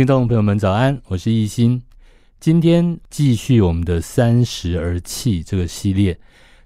[0.00, 1.82] 听众朋友们早安，我是易欣。
[2.40, 6.18] 今天继续我们的三十而气这个系列，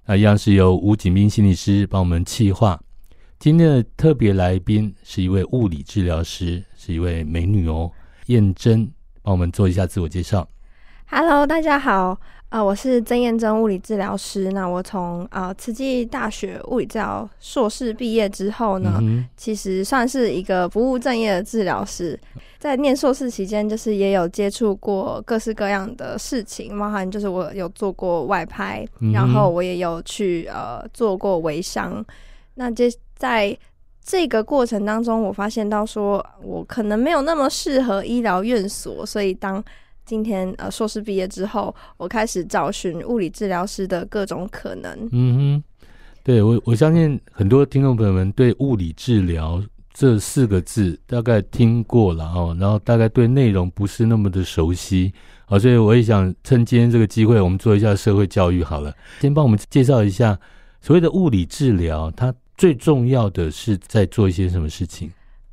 [0.07, 2.81] 那一样是由吴景斌心理师帮我们气化。
[3.41, 7.91] 今天的特别来宾是一位物理治疗师，是一位美女哦，
[8.27, 8.89] 燕珍，
[9.21, 10.49] 帮我们做一下自我介绍。
[11.07, 12.21] Hello，大家好。
[12.55, 14.53] 啊、呃，我是曾燕珍物理治疗师。
[14.53, 22.17] 那我从啊慈济大学物理治疗硕士毕业之后呢，嗯、其实算是一个不务正业的治疗师。
[22.61, 32.07] 在念硕士期间，就是也有接触过各式各样的事情，包含就是我有做过外拍，嗯、然后我也有去呃做过微商。
[32.55, 33.59] 那这在
[34.01, 39.61] 这个过程当中，我发现到说我可能没有那么适合医疗院所，所以当
[40.05, 45.09] 今天呃，硕士毕业之后，我开始找寻物理治疗师的各种可能。
[45.13, 45.87] 嗯哼，
[46.23, 49.63] 对，我我相信很多听众朋友们对物理治疗
[49.95, 55.13] 这四个字大概听过了哦，然后大概对内容不是那么的熟悉
[55.47, 58.95] 好，所以我也想趁今天这个机会，我们做一下社会教育好了。
[59.21, 60.39] 先帮我们介绍一下
[60.81, 65.11] 所谓的物理治疗，它最重要的是在做一些什么事情？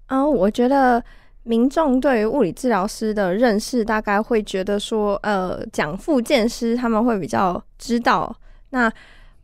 [0.07, 1.01] 啊、哦，我觉得。
[1.43, 8.35] 民众对于物理治疗师的认识，大概会觉得说，呃，讲复健师他们会比较知道。
[8.69, 8.91] 那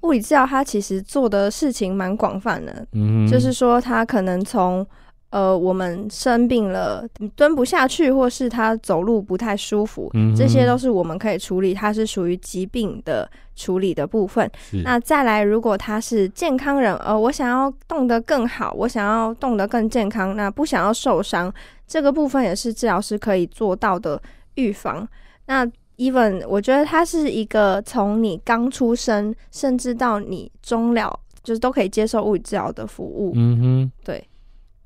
[0.01, 4.85] 物理治疗它其实做的事情蛮广泛的，嗯，就是说他可能从。
[5.29, 11.73] 呃，我们生病了，蹲不下去，或是他走路不太舒服，嗯、这些都是我们可以处理。
[11.73, 14.49] 它是属于疾病的处理的部分。
[14.85, 21.53] 那再来，如果他是健康人，呃，我想要动得更好，我想要动得更健康，那不想要受伤，
[21.87, 24.21] 这个部分也是治疗师可以做到的
[24.55, 25.07] 预防。
[25.45, 25.65] 那
[25.97, 33.31] even 我觉得它是一个从你刚出生，甚至到你终了，就是都可以接受物理治疗的服务。
[33.35, 34.23] 嗯哼，对。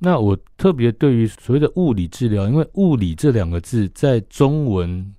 [0.03, 5.13] 那我特别对于所谓的物理治疗，因为“物理”这两个字在中文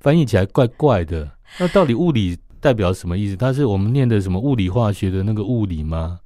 [0.00, 1.30] 翻译起来怪怪的。
[1.58, 3.36] 那到底物理代表什么意思？
[3.36, 6.18] 它是我们念的什么物理化学的那个物理吗？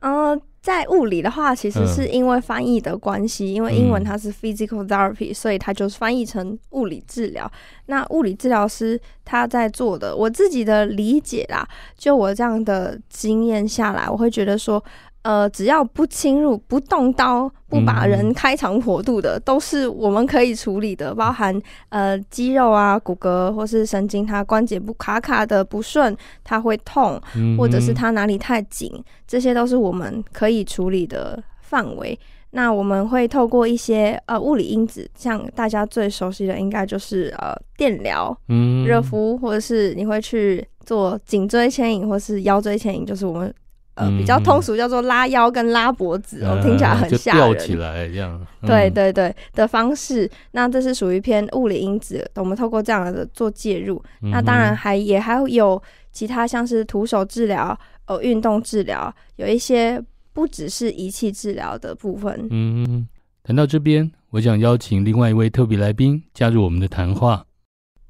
[0.00, 7.48] 嗯、呃，在物理的话，其实是因为翻译的关系，嗯、因为英文它是 physical therapy，所以它就是翻译成物理治疗。
[7.86, 11.64] 那物理治疗师他在做的，我自己的理解啦，
[11.96, 14.82] 就我这样的经验下来，我会觉得说。
[15.26, 21.12] 呃，只要不侵入、不动刀、不把人开肠破肚的，嗯、都是我们可以处理的。
[21.12, 28.88] 包含呃肌肉啊、骨骼或是神经，它关节不卡卡的不顺，它会痛，嗯、或者是它哪里太紧，
[29.26, 32.16] 这些都是我们可以处理的范围。
[32.52, 43.52] 那我们会透过一些呃物理因子，像大家最熟悉的，应该就是呃电疗、嗯、热敷，或者是你会去做颈椎牵引，或是腰椎牵引，就是我们。
[43.96, 47.40] 呃，比较通俗叫做拉腰跟拉脖子，哦、嗯，听起来很吓人。
[47.40, 48.38] 吊起来这样。
[48.60, 54.02] 嗯、对对对的方式，那这是属于偏物理因子，我们透过这样的做介入。
[54.20, 57.76] 嗯、那当然还也还有其他像是徒手治疗、
[58.06, 60.00] 呃运动治疗，有一些
[60.32, 62.46] 不只是仪器治疗的部分。
[62.50, 63.08] 嗯，
[63.42, 67.42] 谈到这边，我想邀请另外一位特别来宾加入我们的谈话。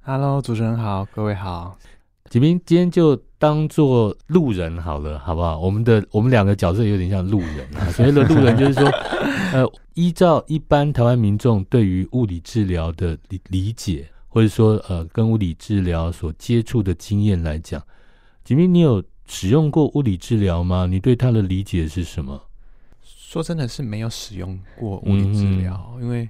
[0.01, 1.79] Hello，主持人好，各位好。
[2.31, 5.59] 瑾斌，今天就当做路人好了，好不好？
[5.59, 7.91] 我们的我们两个角色有点像路人啊。
[7.93, 8.89] 所谓的路人，就是说，
[9.53, 9.65] 呃，
[9.95, 17.83] 依照一般台湾民众对于物理治疗的理理解，或者说呃，跟物理治疗所接触的经验来讲，
[18.45, 20.87] 瑾斌，你有使用过物理治疗吗？
[20.87, 22.43] 你对他的理解是什么？
[23.03, 26.29] 说真的是没有使用过物理治疗，嗯、因为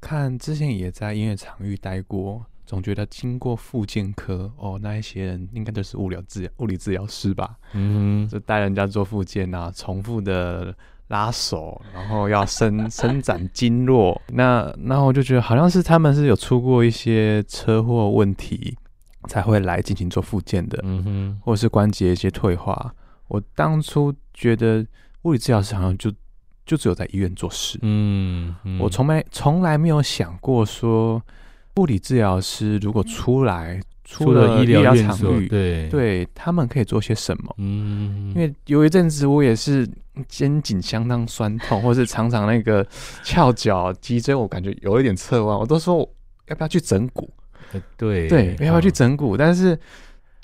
[0.00, 2.44] 看之前也在音乐场域待过。
[2.70, 7.56] 总觉得经过复健科哦，那一些人应该都是物理治疗物理治疗师吧？
[7.72, 10.72] 嗯哼，就带人家做复健啊，重复的
[11.08, 14.22] 拉手，然后要伸 伸展经络。
[14.28, 18.78] 那那我就觉得好像是他们是有出过一些车祸问题
[19.26, 22.94] 才会来进行做复健的，嗯哼，或者是关节一些退化。
[23.26, 24.86] 我当初觉得
[25.22, 26.08] 物理治疗师好像就
[26.64, 31.20] 就只有在医院做事，嗯，嗯，我从没从来没有想过说。
[31.80, 37.54] 物理治疗师如果出来出了医疗场域，对对，他们可以做些什么？
[37.56, 39.88] 嗯，因为有一阵子我也是
[40.28, 42.86] 肩颈相当酸痛，或是常常那个
[43.24, 45.98] 翘脚、脊椎，我感觉有一点侧弯，我都说
[46.48, 47.32] 要不要去整骨？
[47.96, 49.38] 对对，要不要去整骨？
[49.38, 49.78] 但是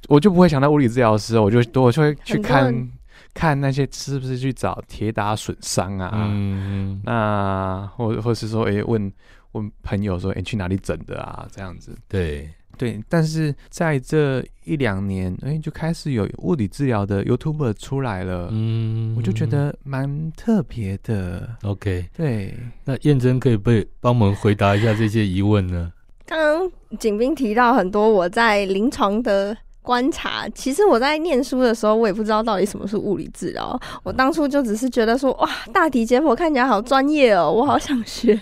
[0.08, 2.88] 我就不会想到物理治疗师，我就我就会去看
[3.34, 6.12] 看那些是不是去找铁打损伤啊？
[6.14, 9.12] 嗯，那或或是说，哎，问。
[9.56, 11.96] 问朋友说：“哎、欸，去哪里整的啊？”这样子。
[12.08, 12.48] 对
[12.78, 18.48] 对，但是在这一两年，哎、欸，就开始有物理治疗的 YouTuber 出来了。
[18.52, 21.56] 嗯，我就觉得蛮特别的。
[21.62, 22.54] OK，对。
[22.84, 25.92] 那燕珍可以被帮忙回答一下这些疑问呢？
[26.26, 29.56] 刚刚景斌提到很多我在临床的。
[29.86, 33.80] 观察，其实我在念书的时候，我也不知道到底什么是物理治疗。
[34.02, 38.36] 我当初就只是觉得说，哇，大体解剖看起来好专业哦， 我好想学，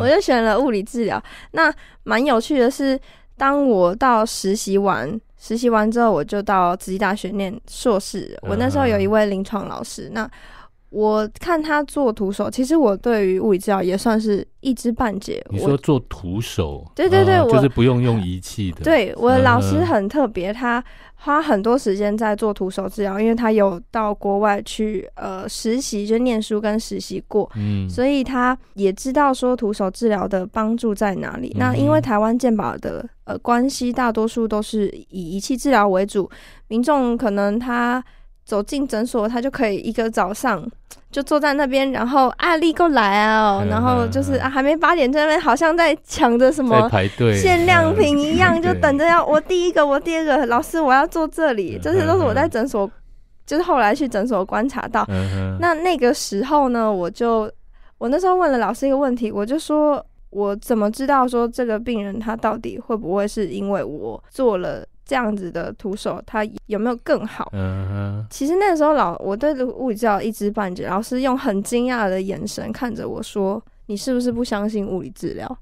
[0.00, 1.22] 我就选了物理治疗。
[1.50, 1.70] 那
[2.04, 2.98] 蛮有趣的是，
[3.36, 8.34] 当我到实习完，实习完之后，我就到慈济大学念硕士。
[8.48, 10.26] 我那时候有一位临床老师，那。
[10.94, 15.44] 我看他做徒手，其实我对于物理治疗也算是一知半解。
[15.50, 16.86] 你说做徒手？
[16.94, 18.84] 对对对，啊、就是不用用仪器的。
[18.84, 20.82] 对，我的老师很特别，他
[21.16, 31.48] 花很多时间在做徒手治疗，因为他有到国外去呃实习，就念书跟实习过，嗯，所以他也知道说徒手治疗的帮助在哪里。
[31.56, 36.30] 嗯、那因为台湾健保的呃关系，大多数都是以仪器治疗为主，
[36.68, 38.04] 民众可能他。
[38.44, 40.64] 走进诊所，他就可以一个早上
[41.10, 52.90] 就坐在那边，然后啊，立过来啊、喔，然后就是啊，还没八点，在那边好像在抢着什么排队限量品一样， 就等着要我第一个，我第二个，老师我要坐这里，这些都是我在诊所，
[53.46, 55.06] 就是后来去诊所观察到。
[55.60, 57.50] 那那个时候呢，我就
[57.98, 64.84] 我那时候问了老师一个问题，我就说，我怎么知道说这个病人他到底会不会是因为我做了。
[65.04, 67.48] 这样子的徒手，他有没有更好？
[67.52, 68.26] 嗯哼。
[68.30, 75.58] 其实那个时候老我对物理治疗一知半解，老师用很惊讶的眼神看着我说：“你是不是不相信物理治疗？”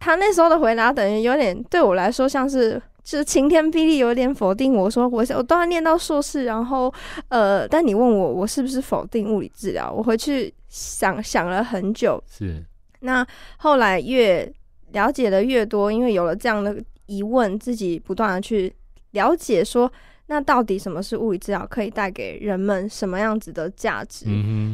[0.00, 6.92] 他那时候的回答等于有点对我来说像是就是晴天霹雳，有点否定我说我我都要念到硕士，然后
[7.28, 9.92] 呃，但你问我我是不是否定物理治疗？
[9.92, 12.22] 我回去想想了很久。
[12.26, 12.64] 是。
[13.00, 13.26] 那
[13.58, 14.50] 后来越
[14.92, 16.76] 了解的越多，因为有了这样的
[17.06, 18.74] 疑问，自己不断的去。
[19.12, 19.90] 了解说，
[20.26, 21.66] 那到底什么是物理治疗？
[21.70, 24.26] 可以带给人们什么样子的价值？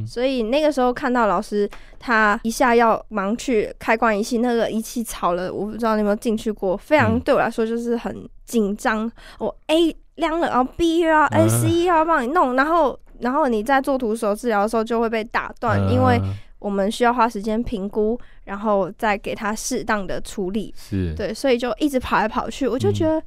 [0.07, 1.69] 所以那个时候看到老师
[1.99, 9.11] 他一下要忙去开关仪器，那个仪器吵了，我不知道你有没有进去过，非常对我来说就是很紧张。
[9.39, 16.19] 我、嗯、A 亮了，然后 B 又要 A C 又要帮你弄，然后然后你在做徒手治疗的时候就会被打断，嗯、因为
[16.59, 20.75] 我们需要花时间评估，然后再给他适当的处理。
[20.77, 23.19] 是对，所以就一直跑来跑去，我就觉得。
[23.19, 23.23] 嗯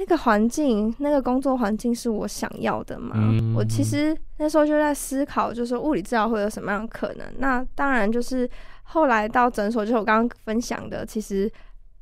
[0.00, 3.14] 那个环境，那个工作环境是我想要的吗？
[3.16, 7.26] 嗯、我其实那时候就在思考，就是物理治疗会有什么样的可能？
[7.36, 8.48] 那当然就是
[8.82, 11.52] 后来到诊所，就是我刚刚分享的，其实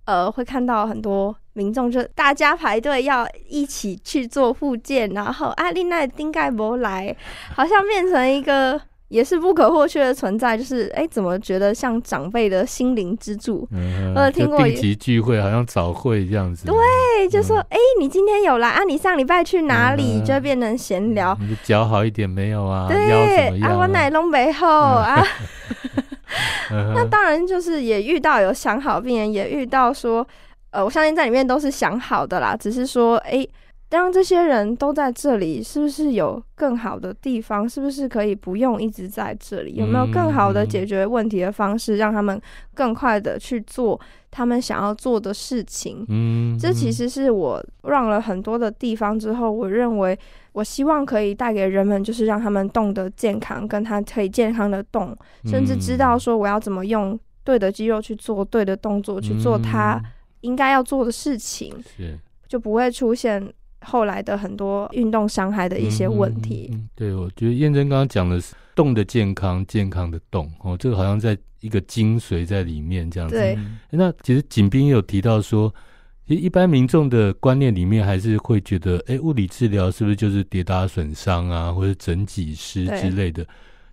[0.04, 7.16] 呃会看到很多民众就大家排队要一起去做复健，然后啊，另外丁盖博来，
[7.52, 8.80] 好像变成一个。
[9.08, 13.66] 也是不可或缺的存在，就是哎、欸，怎么觉得像长辈的心灵支柱？
[13.72, 16.66] 嗯，呃，听过定期聚会，好像早会这样子。
[16.66, 18.84] 对，就说哎、嗯欸，你今天有来啊？
[18.84, 20.20] 你上礼拜去哪里？
[20.20, 21.36] 嗯、就会变成闲聊。
[21.40, 22.86] 你脚好一点没有啊？
[22.88, 25.22] 对啊，啊，我奶龙背后啊。
[26.70, 30.26] 那当然就是也遇到有想好病人，也遇到说，
[30.70, 33.30] 呃，我相信在里面都是想好的啦，只是说哎。
[33.30, 33.50] 欸
[33.90, 37.66] 当这些人都在这里，是不是有更好的地方？
[37.66, 39.76] 是不是可以不用一直在这里？
[39.76, 42.38] 有没有更好的解决问题的方式，让他们
[42.74, 43.98] 更快的去做
[44.30, 46.04] 他们想要做的事情？
[46.08, 50.18] 嗯，这其实是我让了很多的地方之后，我认为
[50.52, 59.98] 我希望可以带给人们，就是让他们动得健康，跟他可以健康的动，甚至知道说我要怎么用对的肌肉去做对的动作，去做他
[60.42, 63.50] 应该要做的事情，是就不会出现。
[63.88, 73.34] 后来的很多运动伤害的一些问题，嗯嗯、对，我觉得燕珍刚刚讲的是动的健康，健康的动哦，这个好像在一个精髓在里面这样子。
[73.34, 73.58] 对，
[73.90, 75.74] 那其实景斌也有提到说，
[76.26, 83.44] 其实一般民众的观念里面还是会觉得，哎，物理治疗是不是就是跌打损伤啊，或者整脊师之类的？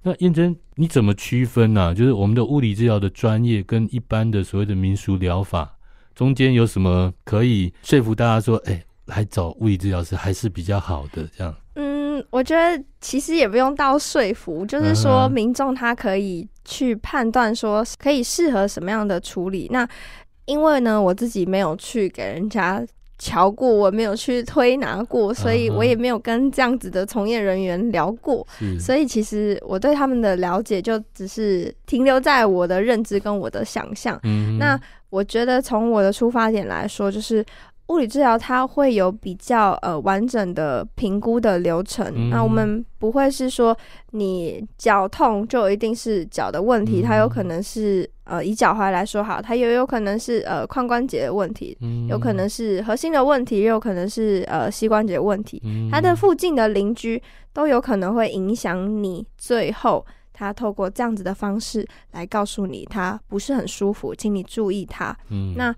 [0.04, 1.94] 那燕珍你怎么区分呢、啊？
[1.94, 5.76] 就是我们的物理治疗的专业跟一般的所谓的民俗疗法
[6.14, 8.84] 中间有什么可以说服大家说，哎？
[9.06, 11.56] 来找物理治疗师还是比较好的，这样。
[11.76, 19.68] 嗯，我觉得其实也不用到说服，就是说民众他可以去判断说可以适合什么样的处理。
[19.72, 19.88] 那
[20.46, 22.82] 因为呢，我自己没有去给人家
[23.20, 28.48] 瞧过，我没有去推拿过，所以我也没有跟这样子的从业人员聊过。
[28.80, 34.18] 所以其实我对他们的了解就只是停留在我的认知跟我的想象。
[34.24, 37.46] 嗯，那我觉得从我的出发点来说，就是。
[37.88, 43.78] 物理治疗它会有比较呃完整的评估的流程，嗯、那我们不会是说
[44.12, 57.22] 你脚痛就一定是脚的问题，嗯、它有可能是呃以脚踝来说好，它也有可能是呃髋关节的问题，嗯、有可能是核心的问题，也有可能是呃膝关节问题，嗯、它的附近的邻居
[57.54, 65.16] 都有可能会影响你，最后他透过这样子的方式来告诉你他不是很舒服，请你注意它。
[65.30, 65.76] 嗯，那。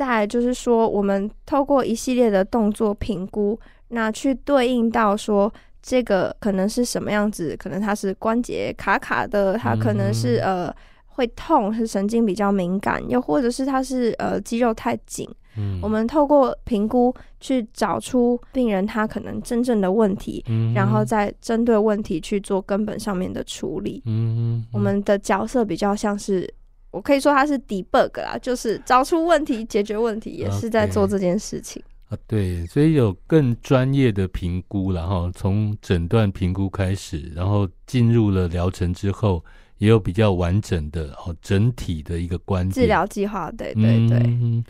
[0.00, 5.52] 再来就是说，我们透过一系列的动作评估，那去对应到说
[5.82, 15.28] 这个可能是什么样子，可能它是关节卡卡的，它可能是呃会痛，是神经比较敏感，又或者是它是呃肌肉太紧。
[15.58, 24.02] 嗯，我们透过评估去找出病人他可能真正的问题，嗯，然后再针对问题去做根本上面的处理。
[24.06, 26.50] 嗯，我们的角色比较像是。
[26.90, 31.80] 我可以说它是 debug 啦，就是找出问题、解决问题，也是在做这件事情
[32.10, 32.14] okay.
[32.14, 32.18] 啊。
[32.26, 39.44] 对，所以有更专业的评估，然后从诊断评估开始，然后进入了疗程之后，
[39.78, 42.72] 也有比较完整的哦整体的一个观点。
[42.72, 44.18] 治疗计划，对对对。
[44.18, 44.64] 嗯，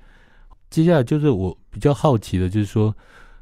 [0.68, 2.94] 接下来就是我比较好奇的，就是说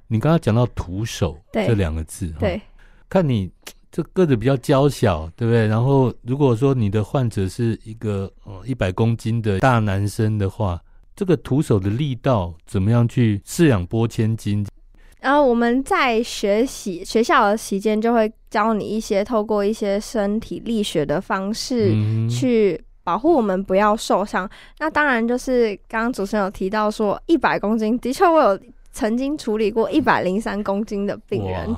[0.07, 2.61] 你刚刚讲到徒手这两个字，对，哦、
[3.09, 3.51] 看你。
[3.91, 5.67] 这个子比较娇小，对不对？
[5.67, 10.79] 然后如果说你的患者是一个呃一百公斤的大男生的话，
[11.17, 14.67] 这个徒手的力道怎么样去饲养拨千斤？
[15.21, 21.93] 然后我们在学习学校的期间，就会教你一些透过一些身体力学的方式
[22.29, 24.47] 去保护我们不要受伤。
[24.47, 28.61] 嗯、那当然就是刚刚主持人有提到说一百公斤，的确我有
[28.93, 31.75] 曾经处理过一百零三公斤的病人，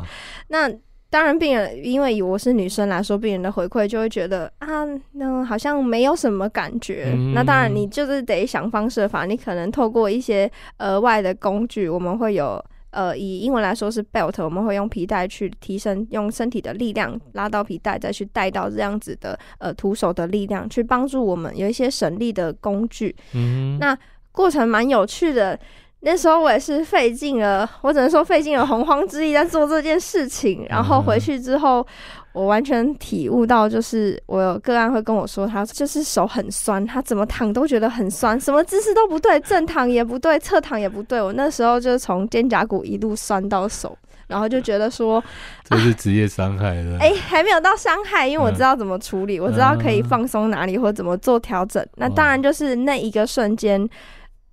[0.49, 0.69] 那。
[1.11, 7.13] 当然，病人因为以我是女生来说，病人的回馈就会觉得啊，那好像没有什么感觉。
[7.13, 10.49] 嗯、那当然，你就是得想方设法，你可能透过一些
[10.79, 23.17] 额外的工具，我们会有呃，以英文来说是 belt，我们会用皮带去提升，用身体的力量拉到皮带，再去带到这样子的呃徒手的力量，去帮助我们有一些省力的工具。
[23.35, 23.99] 嗯，那
[24.31, 25.59] 过程蛮有趣的。
[26.03, 30.67] 那时候我也是费尽了，我只能说费尽了洪荒之力在做这件事情。
[30.71, 31.87] 然后回去之后，
[32.33, 41.21] 我完全体悟到，就是我有个案会跟我说，他就是手很酸，他怎么躺都觉得很酸，什么姿势都不对，正躺也不对，侧躺也不对。
[41.21, 43.95] 我那时候就从肩胛骨一路酸到手，
[44.27, 45.23] 然后就觉得说，
[45.69, 46.97] 这是职业伤害的。
[46.99, 51.87] 哎、啊欸，还没有到伤害，因为我知道怎么处理，我知道可以放松哪里或者怎么做调整。
[51.97, 53.87] 那当然就是那一个瞬间。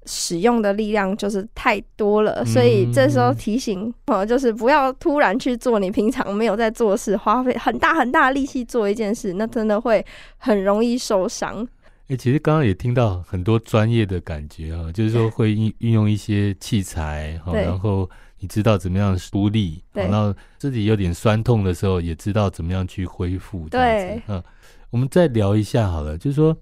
[0.08, 10.04] 使用的力量就是太多了，所以这时候提醒呃，就是不要突然去做你平常没有在做事，花费很大很大的力气做一件事，那真的会
[10.38, 11.68] 很容易受伤。
[12.06, 18.10] 哎、欸，其实刚刚也听到很多专业的感觉啊，就是说会运运用一些器材，对然后
[18.40, 23.68] 你知道怎么样出力，然后自己有点酸痛的时候也知道怎么样去恢复。
[23.70, 24.42] 对，嗯，
[24.90, 26.58] 我们再聊一下好了，就是说。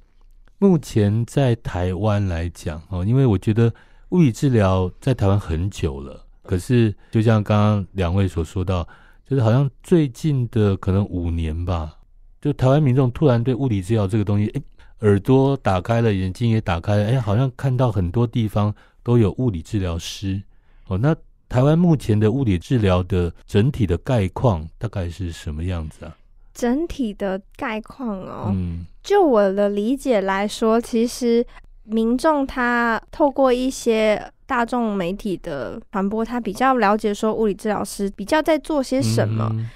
[0.68, 3.72] 目前在台湾来讲，哦，因为我觉得
[4.10, 8.84] 物理治疗在台湾很久了，可是就像刚刚两位所说到，
[9.30, 11.96] 就是好像最近的可能五年吧，
[12.42, 14.62] 就台湾民众突然对物理治疗这个东西，哎，
[15.02, 20.42] 耳朵打开了，眼睛也打开了，哎，好像看到很多地方都有物理治疗师。
[20.88, 21.16] 哦，那
[21.48, 26.18] 台湾目前的物理治疗的整体的概况大概是什么样子啊？
[26.56, 31.46] 整体的概况哦，嗯，就我的理解来说，其实
[31.84, 39.50] 民众他透过一些大众媒体的传播，他比较了解说物理治疗师比较在做些什么。
[39.52, 39.70] 嗯。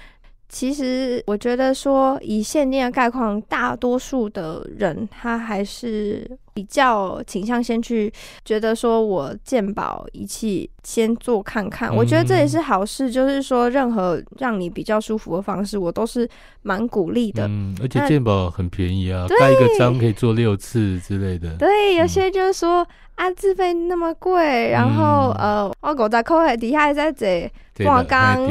[0.48, 6.28] 其实我觉得说，以现今的概况，大多数的人他还是
[6.60, 8.12] 比较倾向先去
[8.44, 11.88] 觉得说，我鉴宝仪器先做看看。
[11.88, 16.28] 嗯、我觉得这也是好事，就是说任何让你比较舒服的方式，我都是
[16.60, 17.46] 蛮鼓励的。
[17.48, 21.56] 嗯，而且鉴宝很便宜啊，盖一个章可以做六次之类的。
[21.56, 22.82] 对，有些就是说。
[22.82, 22.86] 嗯
[23.20, 27.52] 啊，自费那么贵，然后、嗯、呃，我狗在扣海底下还在这
[27.84, 28.48] 挂缸，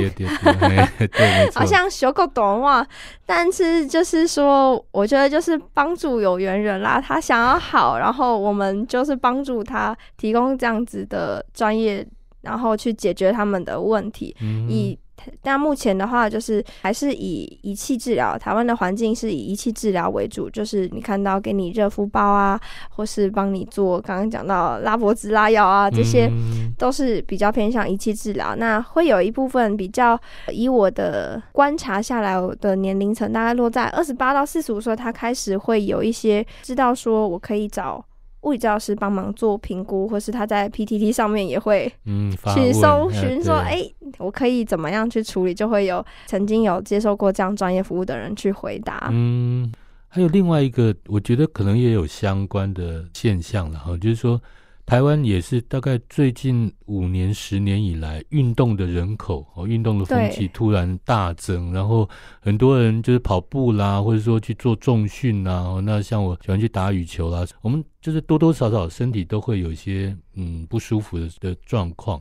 [1.56, 2.86] 好像修够短袜。
[3.26, 12.08] 但是就是说，我觉得就是帮助有缘人啦，他想要好，然后我们就是帮助他提供这样子的专业，
[12.42, 14.98] 然后去解决他们的问题，嗯、以。
[15.42, 18.38] 但目前的话，就是还是以仪器治疗。
[18.38, 22.60] 台湾的环境是以仪器治疗为主，就是你看到给你热敷包啊，
[22.90, 26.32] 或是帮你做刚刚讲到拉脖子、拉腰啊，这些
[26.78, 28.56] 都是比较偏向仪器治疗。
[28.56, 30.20] 那会有一部分比较，
[30.52, 38.04] 以我的观察下来，我的年龄层大概落在二十八到四十五岁，他开始会有一些知道说我可以找
[38.42, 43.84] 物理治疗师帮忙做评估，或是他在 PTT 上面也会嗯去搜寻说，哎、
[44.18, 49.10] 我可以怎么样去处理，就会有曾经有接受过这样专业服务的人去回答。
[49.12, 49.72] 嗯，
[50.08, 54.42] 还有另外一个，我觉得可能也有相关的现象，然后就是说。
[54.90, 62.10] 台湾也是大概最近五年、十年以来，运动的人口哦，运动的风气突然大增，然后
[62.42, 65.80] 很多人就是跑步啦，或者说去做重训啦。
[65.84, 72.20] 那像我喜欢去打羽球啦，我们就是多多少少身体都会有一些嗯不舒服的的状况。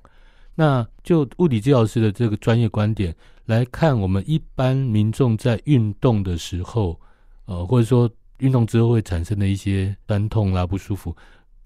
[0.54, 7.00] 那就物理治疗师的这个专业观点来看，我们一般民众在运动的时候，
[7.46, 8.10] 呃，或者说
[8.40, 11.16] 运动之后会产生的一些酸痛啦、不舒服。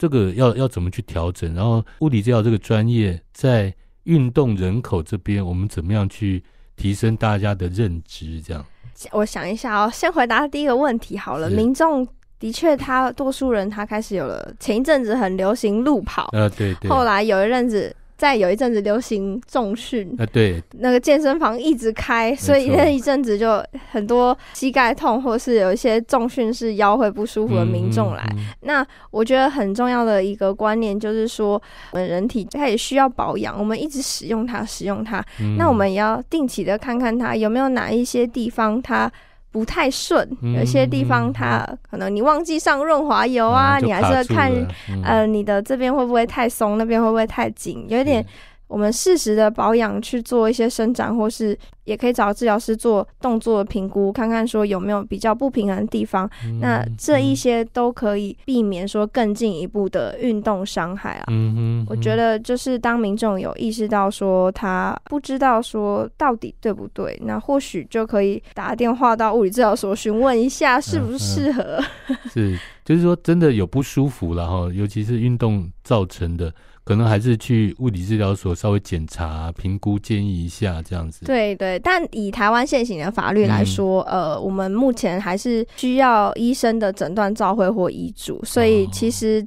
[0.02, 1.54] 这个要要怎么去调整？
[1.54, 6.42] 然后物理治疗这个专业在运动人口这边，我们怎么样去
[6.74, 8.42] 提升大家的认知？
[8.42, 8.66] 这样，
[9.12, 11.48] 我想一下哦，先回答第一个问题好了。
[11.48, 12.04] 民众
[12.40, 17.94] 的确，他多数人他开始有了，前一阵子很流行路跑，呃对对，后来有一阵子。
[18.22, 23.60] 在有一阵子流行重训啊，对，那个健身房一直开，所以那一阵子就
[23.90, 28.22] 很多膝盖痛，或是有一些重训是腰会不舒服的民众来。
[28.34, 31.60] 嗯嗯、那我觉得很重要的一个观念就是说，
[31.90, 39.10] 我们人体它也需要保养，我们一直使用它，使用它，嗯、那我们也要定期的看看它有没有哪一些地方它。
[39.52, 44.50] 不太顺，有些地方它可能你忘记上润滑油啊，嗯、你还是要看，
[44.88, 48.24] 嗯、呃，你的这边会不会太松，那边会不会太紧，有一点。
[48.72, 56.26] 我们适时的保养，去做一些伸展，或是也可以找治疗师做动作评估，看看说有没有比较不平衡的地方。
[56.46, 61.24] 嗯、那这一些都可以避免说更进一步的运动伤害啊。
[61.28, 71.62] 嗯哼，我觉得就是当民众有意识到说他不知道说到底对不对，那或许就可以打电话到物理治疗所询问一下适不适合。
[72.08, 76.50] 嗯嗯、是，就是说真的有不舒服了哈，尤其是运动造成的。
[76.84, 81.24] 可能还是去物理治疗所稍微检查、评估、建议一下这样子。
[81.24, 89.46] 对对，但以台湾现行的法律来说，嗯、呃，我们目前还是需要医生的诊断照会或医嘱，所以其实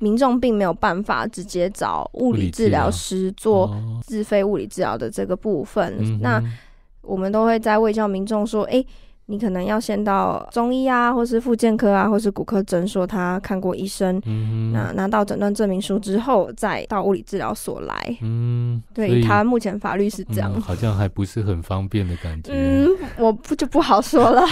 [0.00, 5.94] 民众并没有办法直接找物理治疗师做自费物理治疗的这个部分。
[5.98, 6.42] 哦、那
[7.02, 8.86] 我们都会在卫教民众说，哎、欸。
[9.26, 18.18] 你可能要先到中医啊，或是复健科啊，或是骨科诊所，他看过医生，嗯、那拿到诊断证明书之后，再到物理治疗所来。
[18.20, 22.52] 嗯，对，他目前法律是这样、嗯，好像还不是很方便的感觉。
[22.52, 24.42] 嗯，我不就不好说了。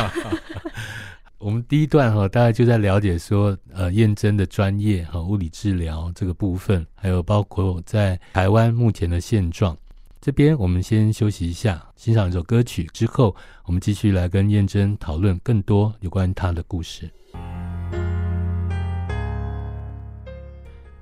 [1.38, 9.76] 我们第一段哈，大概就在了解说，呃，验证的专业和物理治疗这个部分，还有包括在台湾目前的现状。
[10.22, 17.10] 这边我们先休息一下，欣赏一首歌曲之后，我们继续来跟燕珍讨论更多有关她的故事。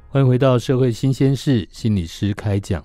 [0.08, 2.80] 欢迎回到《社会新鲜事》，心理师开讲。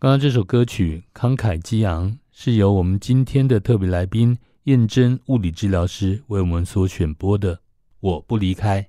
[0.00, 7.54] 刚刚这首歌曲慷慨激昂，是由我们今天的特别来宾燕珍物理治疗师为我们所选播的
[8.00, 8.82] 《我不离开》。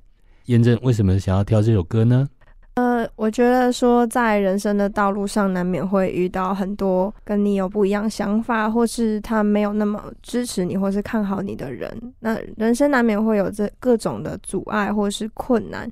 [0.45, 2.27] 彦蓁为什么想要挑这首歌呢？
[2.75, 11.95] 呃，我觉得说在人生的道路上，难免会遇到很多跟你有不一样想法，或是他没有那么支持你，或是看好你的人。
[12.19, 15.88] 那人生难免会有这各种的阻碍或是困难，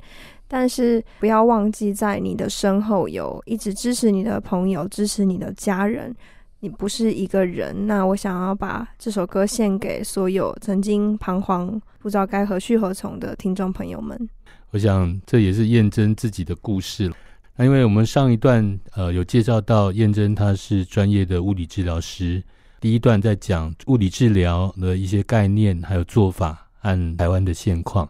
[0.47, 6.15] 但是不要忘记，在你的身后有一直支持你的朋友，支持你的家人。
[6.63, 7.87] 你不是一个人。
[7.87, 14.29] 那我想要把这首歌献给所有曾经彷徨、不知道该何去何从的听众朋友们。
[14.71, 17.15] 我想这也是彦蓁自己的故事了。
[17.55, 22.41] 那因为我们上一段呃有介绍到彦蓁他是专业的物理治疗师，
[22.79, 28.09] 第一段在讲物理治疗的一些概念还有做法和台湾的现况。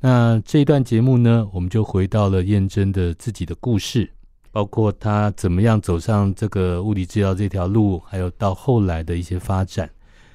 [0.00, 4.10] 那这一段节目呢，我们就回到了彦蓁的自己的故事，
[4.50, 9.88] 包括他怎么样走上这个物理治疗这条路，还有到后来的一些发展。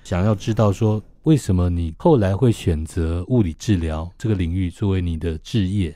[0.05, 5.93] 想要知道说，为什么你后来会选择物理治疗这个领域作为你的置业？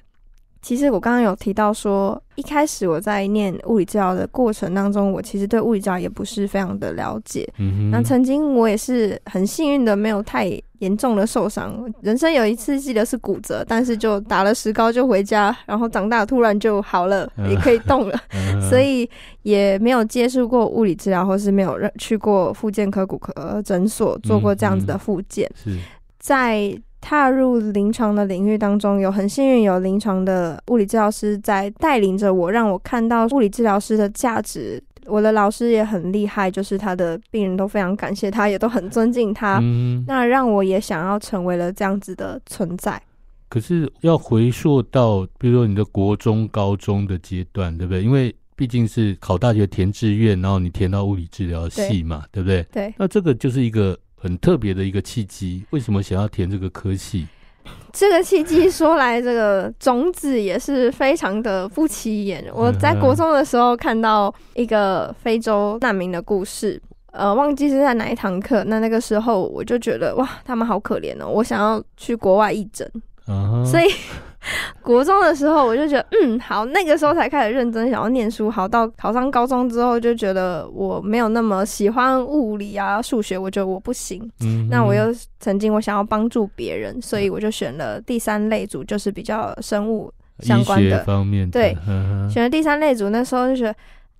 [0.61, 7.51] 其实我刚刚有提到说，一开始我在念物理治疗的过程当中，我其实对物理治疗也不是非常的了解。
[7.91, 10.47] 那曾经我也是很幸运的，没有太
[10.77, 11.91] 严重的受伤。
[12.01, 18.19] 人生有一次记得是骨折，但是就打了石膏就回家，然后长大突然就好了， 也可以动了。
[18.33, 19.09] 嗯、所以
[19.41, 25.49] 也没有接触过物理治疗，或是没有去过复健科、骨科诊所做过这样子的复健。
[25.65, 25.79] 嗯、是
[26.19, 26.81] 在。
[27.01, 34.81] 踏入临床的领域当中，有很幸运有临床的物理治疗师在带领着我，让我看到物理治疗师的价值。
[35.07, 39.59] 我的老师也很厉害，就是他的病人都非常感谢他，也都很尊敬他。
[39.61, 43.01] 嗯、那让我也想要成为了这样子的存在。
[43.49, 48.03] 可是要回溯到，比如说你的国中、高中的阶段，对不对？
[48.03, 52.67] 因为毕竟是考大学填志愿，然后你填到物理治疗系嘛，对，对不对？
[52.71, 52.93] 对。
[52.95, 55.65] 那这个就是一个很特别的一个契机。
[55.71, 57.25] 为什么想要填这个科系？
[57.91, 62.45] 这个契机说来，这个种子也是非常的不起眼。
[62.53, 66.79] 我在国中的时候看到一个非洲难民的故事。
[67.11, 68.63] 呃，忘记是在哪一堂课。
[68.65, 72.89] 那那个时候我就觉得哇，他们好可怜哦，我想要去国外义诊。
[73.27, 73.65] Uh huh.
[73.65, 73.85] 所以
[74.81, 78.49] 国中的时候我就觉得，嗯，好，那个时候才开始认真想要念书。
[78.49, 84.19] 好，到考上高中之后就觉得我没有那么喜欢物理啊、数学，我觉得我不行。
[84.39, 84.67] Mm hmm.
[84.69, 91.51] 那我又曾经我想要帮助别人，所以我就选了第三类组，就是比较生物相关的方面的。
[91.51, 92.29] 对，uh.
[92.31, 93.75] 选了第三类组，那时候就觉得。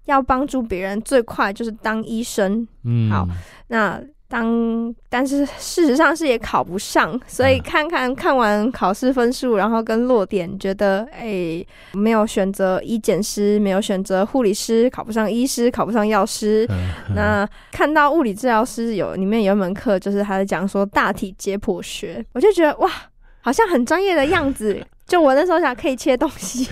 [0.06, 3.26] 要帮助别人最快就是当医生，嗯，好，
[3.68, 4.02] 那
[4.32, 16.66] 当但是事实上是也考不上，所以看看看完考试分数，然后跟落点，觉得哎、欸，没有选择医检师，没有选择护理师，考不上医师，考不上药师。
[17.14, 22.90] 那看到物理治疗师有里面有一门课，就是他在讲说大体解剖学，我就觉得哇，
[23.42, 24.82] 好像很专业的样子。
[25.12, 26.66] 就我那时候想可以切东西。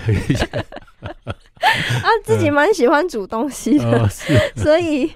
[1.02, 4.08] 啊，自己蛮喜欢煮东西的，
[4.56, 5.12] 所以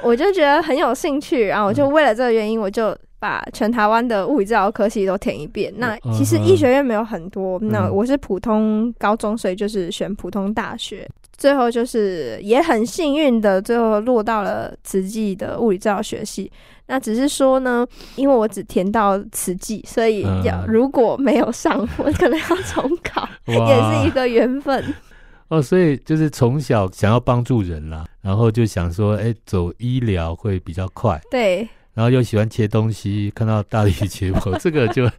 [0.00, 1.46] 我就觉得很有兴趣。
[1.48, 5.74] 然后我就为了这个原因，我就把全台湾的物理治疗科系都填一遍。
[5.78, 11.08] 那其实医学院没有很多，嗯、那我是普通高中，所以就是选普通大学。
[11.36, 16.50] 最后就是也很幸运的，最后落到了慈济的物理治疗学系。
[16.88, 24.82] 那只是说呢，因为我只填到慈济，所以要如果没有上，我可能要 重考，哇也是一个缘分。
[25.48, 31.20] 哦，所以就是从小想要帮助人啦，然后就想说，哎、欸，走医疗会比较快。
[31.30, 31.68] 对。
[31.94, 35.10] 然后又喜欢切东西，看到大力切 我，这个就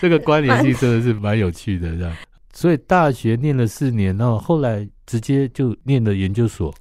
[0.00, 2.14] 这个关联性真的是蛮有趣的，这样。
[2.52, 6.74] 所以大学念了四年，然后后来直接就念了研究所。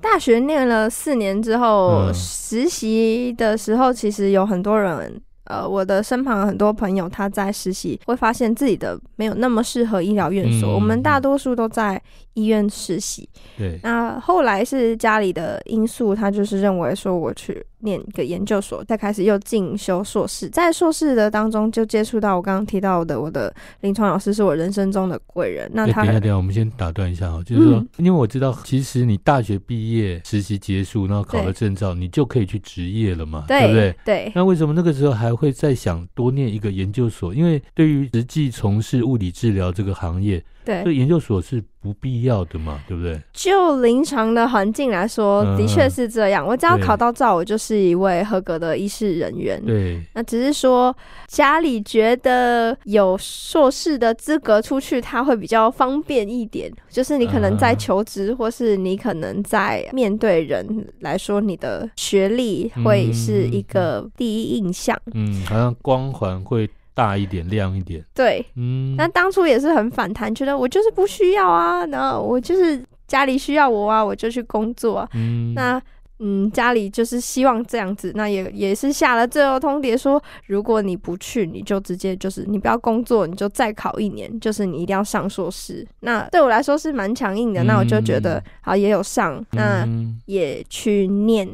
[0.00, 5.20] 大学念了四年之后，嗯、实习的时候，其实有很多人。
[5.48, 10.70] 呃，我的身旁很多朋友，他在实习会发现自己的没有那么适合医疗院所。
[10.70, 12.00] 嗯、我们大多数都在
[12.34, 13.28] 医院实习。
[13.56, 13.78] 对。
[13.82, 20.48] 那后来是家里的因素，他就是认为说我去念一个研究所，再开始又进修硕士。
[20.48, 25.70] 在硕士的当中，就接触到我刚刚提到的我的临床老师，是我人生中的贵人。
[25.72, 33.96] 那等一下，等一下，我们先打断一下哦，就是说，嗯、因为我知道，其实你大学毕业、实习结束，然后考了证照，你就可以去执业了嘛，对，对不对？
[34.04, 34.32] 对。
[34.34, 37.32] 那为什么那个时候还会再想多念一个研究所？
[37.32, 40.44] 因为对于实际从事物理治疗这个行业。
[40.68, 43.18] 对，所以研究所是不必要的嘛，对不对？
[43.32, 46.44] 就临床的环境来说，的确是这样。
[46.44, 49.58] 嗯、我只要考到照，我就是一位合格的医师人员。
[49.64, 50.94] 对，那只是说
[51.26, 56.70] 家里觉得有硕士的资格出去，他会比较方便一点。
[56.90, 64.94] 就是你可能在求职，嗯、或是你可能在面对人来说，你的学历会是一个第一印象。
[65.14, 66.68] 嗯，好像光环会。
[66.98, 68.04] 大一点，亮一点。
[68.12, 75.08] 对，嗯，那当初也是很反弹，觉得我就是不需要啊，然后我就是家里需要我啊，我就去工作啊。
[75.14, 75.80] 嗯，那
[76.18, 85.86] 嗯，家里就是希望这样子，那也也是下了最后通牒，说如果你不去，你就直接就是你不要工作，你就再考一年，就是你一定要上硕士。
[86.00, 89.86] 那对我来说是蛮强硬的，嗯、那我就觉得好也有上，那
[90.26, 91.48] 也去念。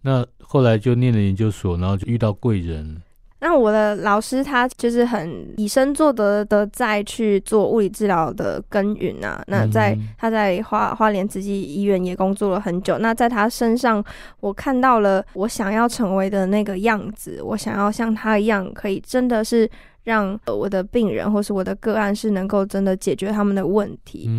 [0.00, 3.00] 那后来就念了研究所，然后就遇到贵人。
[3.42, 9.42] 那我的老师他就是很以身作则的在去做物理治疗的耕耘啊。
[9.48, 12.98] 那在他在花花莲慈济医院也工作了很久。
[12.98, 14.02] 那在他身上，
[14.38, 17.42] 我看到了我想要成为的那个样子。
[17.42, 19.68] 我想要像他一样，可以真的是
[20.04, 24.30] 让我的病人或是我的个案是能够真的解决他们的问题。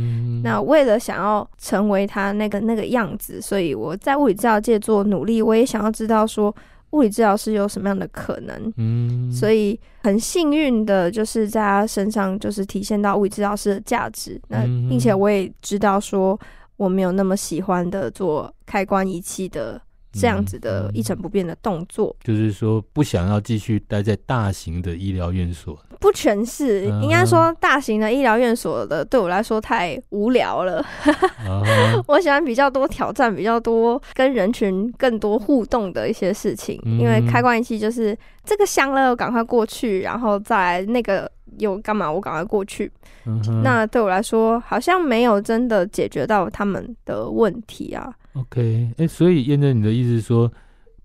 [0.46, 5.42] 那为了想要成为他那个那个样子，所以我在物理治疗界做努力。
[5.42, 6.56] 我也想要知道说。
[6.94, 8.74] 物理治疗师有什么样的可能？
[8.78, 14.42] 嗯，所以很幸运的就是在他身上就是体现到物理治疗师的价值。
[14.48, 16.40] 那并且我也知道说
[16.78, 19.82] 我没有那么喜欢的做开关仪器的。
[20.14, 25.78] 这样子的一成不变的动作，就是说不想要继续待在大型的医疗院所。
[26.00, 30.86] 不全是，应该说大型的医疗院所的对我来说太无聊了。
[32.08, 36.78] 我喜欢比较多挑战，比较多跟人群更多互动的一些事情。
[36.84, 42.92] 因为开关仪器就是这个响了，我赶快过去，然后再来那个又干嘛，我赶快过去。
[43.64, 48.14] 那对我来说，好像没有真的解决到他们的问题啊。
[48.34, 50.52] OK，哎、欸，所以验证你的意思是说，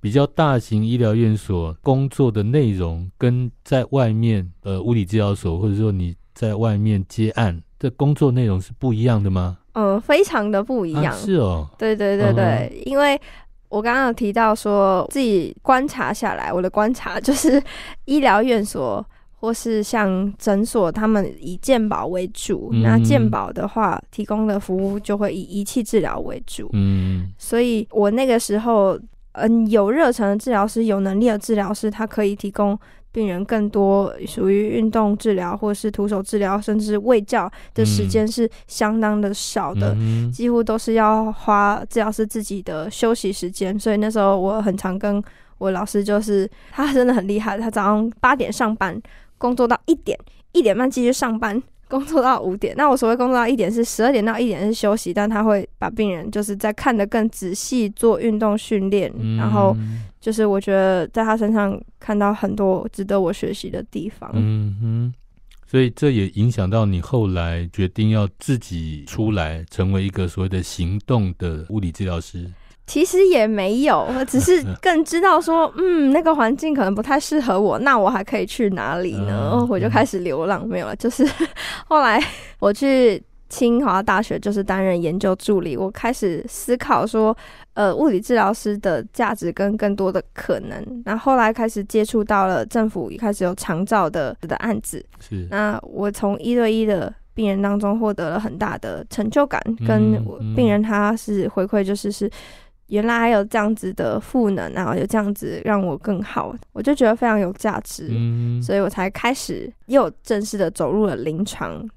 [0.01, 9.59] 比较大型医疗院所工作的内容，跟在外面呃物理治疗所，或者说你在外面接案的工作内容是不一样的吗？
[9.75, 11.07] 呃，非常的不一样。
[11.07, 13.21] 啊、是哦，对对对对，哦、因为
[13.69, 17.63] 我刚刚有提到说自己观察下来，我的观察就是
[18.07, 19.07] 医疗院所。
[19.41, 26.69] 或是像诊所，他们以健保为主，嗯、那健保的话，提供的服务就会以仪器治疗为主。
[26.73, 28.99] 嗯，所以我那个时候，
[29.33, 32.77] 嗯，有热忱的治疗师，有能力的治疗师，他可以提供
[33.13, 43.79] 病人更多属于运动治疗，或是徒手治疗，甚至卫教的时间是相当的少的，嗯、几乎都是要花治疗师自己的休息时间。
[43.79, 45.23] 所以那时候我很常跟
[45.59, 49.01] 我老师，就是他真的很厉害，他早上八点上班。
[49.39, 50.19] 工作到一点，
[50.53, 52.75] 一点半继续上班，工作到五点。
[52.77, 59.75] 那我所谓工作到一点是十二点到一点是休息，但他会把病人就是在看得更仔细，做运动训练，嗯、然后
[60.21, 64.31] 就是我觉得在他身上看到很多值得我学习的地方。
[64.35, 65.15] 嗯哼，
[65.67, 72.51] 所以这也影响到你后来决定要自己出来成为一个所谓的行动的物理治疗师。
[72.89, 79.51] 其实也没有，我只是 更知道说，嗯，那个环境可能不太适合我，那我还可以去哪里呢？
[79.53, 80.97] 嗯、我就开始流浪，没有了。
[80.97, 81.25] 就是
[81.87, 82.19] 后来
[82.59, 87.37] 我去清华大学，就是担任研究助理，我开始思考说，
[87.75, 91.03] 呃，物理治疗师的价值跟更多的可能。
[91.05, 95.05] 那后后来开始接触到了政府，开始有长照的的案子。
[95.21, 100.15] 是，那我从一对一的病人当中获得了很大的成就感，跟
[100.57, 102.31] 病人他是回馈，就是是。
[102.89, 111.89] 原来还有这样子的赋能，然后有这样子让我更好，我就觉得非常有价值，嗯，所以我才开始又正式的走入了临床。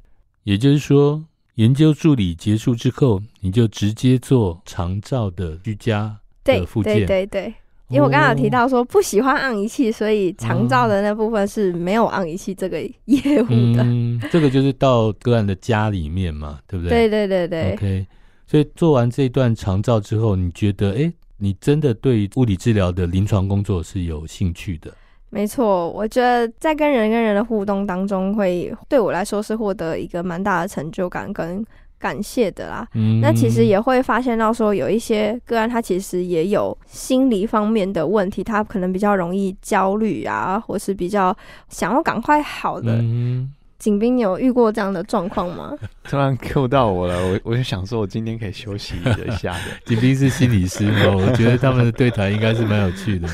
[0.43, 1.23] 也就是说，
[1.55, 6.93] 研究助理结束之后，你就直接做长照的居家的附件。
[6.93, 7.53] 对对对对，
[7.87, 13.83] 因为我刚刚有提到说不喜欢按仪器，所以长照的那部分是没有按仪器这个业务的。
[13.83, 17.07] 嗯，这个就是到个案的家里面嘛，对不对？
[17.07, 17.73] 对对对对。
[17.73, 18.07] OK。
[18.51, 24.93] 所以做完这一段长照之后，你觉得，哎，你真的对物理治疗的临床工作是有兴趣的？
[25.29, 31.65] 没错，我觉得在跟人跟人的互动当中，会对我来说是获得一个蛮大的成就感跟
[31.97, 32.85] 感谢的啦。
[32.93, 41.33] 嗯，那其实也会发现到说，有一些个案他其实也有心理方面的问题，他可能比较容易焦虑啊，或是比较
[41.69, 42.97] 想要赶快好的。
[42.97, 45.75] 嗯景斌，你有遇过这样的状况吗？
[46.05, 49.61] 突然 Q 到我了，我我就想说，我今天可以休息一下的。
[49.85, 53.27] 景斌是心理师哦， 我觉得他们的对谈应该是蛮有趣的。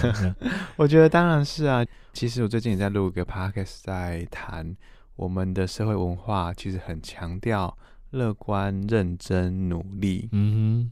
[0.78, 1.86] 我觉得当然是啊。
[2.14, 4.76] 其实我最近也在录一个 podcast，在谈
[5.18, 7.78] 我们的社会文化，其实很强调
[8.12, 10.28] 乐观、认真、努力。
[10.32, 10.92] 嗯哼，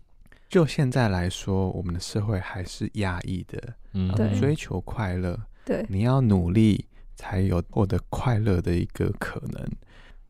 [0.50, 5.39] 就现在来说，我们的社会还是压抑的，嗯，追求快乐。
[5.65, 6.86] 对，你要努力。
[7.15, 9.67] 才有获得快乐的一个可能，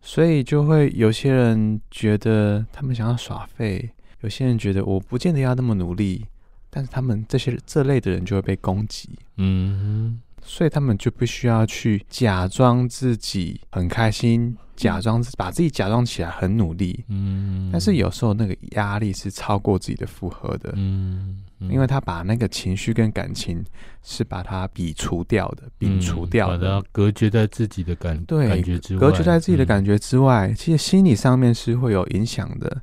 [0.01, 3.89] 所以就会有些人觉得他们想要耍废，
[4.21, 6.25] 有些人觉得我不见得要那么努力，
[6.69, 21.41] 但是他们这些这类的人就会被攻击，嗯哼，所以他们就必须要去假装自己很开心，假装把自己假装起来很努力，嗯，但是有时候那个压力是超过自己的负荷的，嗯。
[21.59, 23.63] 因为他把那个情绪跟感情
[24.03, 32.81] 是把它比除掉的，摒除掉的，把它隔绝在自己的感对感觉之外，隔绝在自己的感觉之外，嗯、其实心理上面是会有影响的。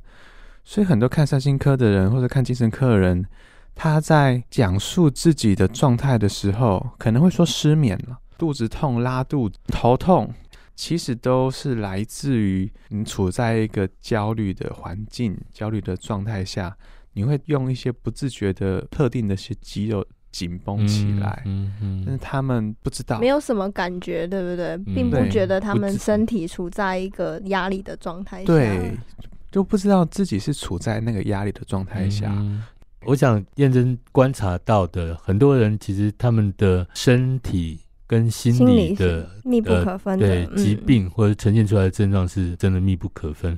[0.63, 3.25] 所以很多看身心科的人或者看精神科的人，
[3.75, 10.33] 他在讲述自己的状态的时候，可能会说失眠了、肚子痛、拉肚子、头痛，
[10.75, 16.75] 其实都是来自于你处在一个焦虑的环境、焦虑的状态下。
[17.13, 24.69] 你会用一些不自觉的特定的些肌肉紧绷起来，嗯嗯，嗯，但是他们不知道，没有什么感觉，对不对？
[24.69, 28.97] 嗯、并不觉得他们身体处在一个压力的状态下，对，
[29.51, 32.33] 就不知道自己是处在那个压力的状态下。
[32.35, 32.63] 嗯、
[33.05, 43.57] 我想验证观察到的很多人，其实他们的身体跟心理的理密不可分的，对、嗯、疾病或者呈现出来的症状是真的密不可分。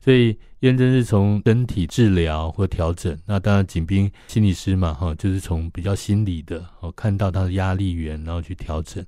[0.00, 9.04] 所以验证是从身体治疗或调整，那当然景斌心理师嘛，哈，就是从比较心理的，哦，看到他的压力源，然后去调整。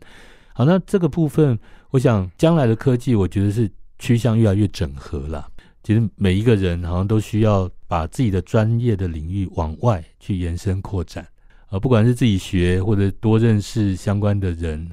[0.53, 1.57] 好，那这个部分，
[1.91, 3.71] 我想将来的科技，我觉得是
[4.01, 5.47] 趋向越来越整合了。
[5.85, 11.25] 其实每一个人好像都需要把自己的专业的领域往外去延伸扩展，
[11.69, 14.89] 啊，不管是自己学或者多认识相关的人。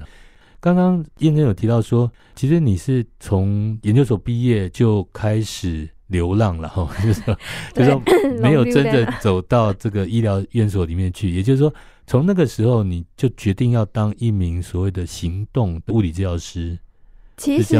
[0.60, 7.38] 刚刚彦蓁有提到说，其实你是从研究所毕业就开始流浪了哈， 就是说
[7.72, 8.02] 就是说
[8.42, 11.30] 没有真的走到这个医疗院所里面去。
[11.30, 11.72] 也就是说，
[12.06, 16.76] 从那个时候你就决定要当一名所谓的行动物理治疗师。
[17.36, 17.76] 其实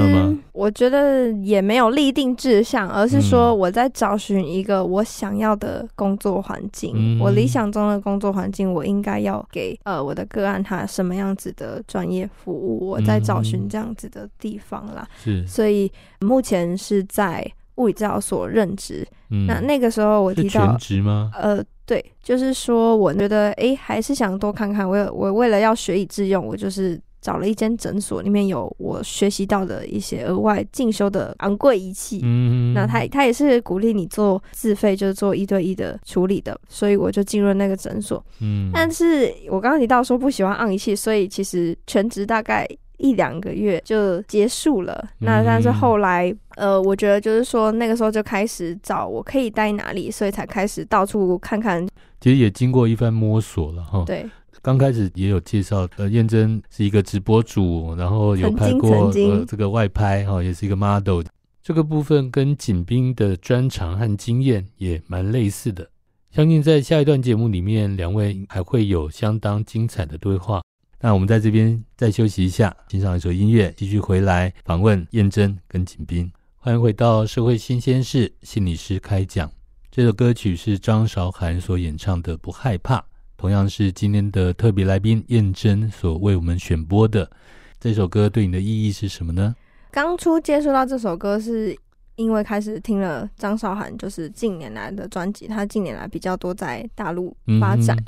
[0.52, 6.92] 我觉得也没有立定志向，而是说我在找寻一个我想要的工作环境。
[6.94, 12.86] 嗯、我理想中的工作环境，我应该要给呃我的个案他什么样子的专业服务？
[12.86, 15.08] 我在找寻这样子的地方啦。
[15.24, 15.90] 是、嗯，所以
[16.20, 17.42] 目前是在
[17.76, 19.06] 物理治疗所任职。
[19.30, 21.30] 嗯、那那个时候我提到全职吗？
[21.34, 24.86] 呃，对，就是说我觉得哎，还是想多看看。
[24.86, 27.00] 我有我为了要学以致用，我就是。
[27.26, 32.20] 找了一间诊所，里面有我学习到的一些额外进修的昂贵仪器。
[32.22, 38.24] 嗯，那他他也是鼓励你做自费，就是做一对一的处理的，所以我就进入那个诊所。
[38.40, 42.64] 嗯，但是我刚刚提到说不喜欢昂仪器，所以其实全职大概
[42.98, 44.96] 一两个月就结束了。
[45.20, 51.84] 嗯、那但是后来，呃，我觉得就是说那个时候就开始找我可以待哪里，所以才开始到处看看。
[52.20, 54.04] 其实也经过一番摸索了哈。
[54.06, 54.24] 对。
[54.66, 61.22] 刚开始也有介绍，呃，燕珍是一个直播主，然后有拍过呃这个外拍哈，也是一个 model。
[61.62, 65.88] 这个部分跟景斌的专长和经验也蛮类似的。
[66.32, 70.60] 相信在下一段节目里面，两位还会有相当精彩的对话。
[71.00, 76.28] 那我们在这边再休息一下，欣赏一首音乐，继续回来访问燕珍跟景斌。
[76.56, 79.48] 欢迎回到社会新鲜事，心理师开讲。
[79.92, 82.98] 这首歌曲是张韶涵所演唱的《不害怕》。
[83.36, 87.30] 同样是今天的特别来宾燕珍所为我们选播的
[87.78, 89.54] 这首歌，对你的意义是什么呢？
[89.90, 91.76] 刚初接触到这首歌，是
[92.16, 97.96] 因为开始听了张韶涵，就是近年来的专辑，他近年来比较多在大陆发展。
[97.96, 98.04] 嗯、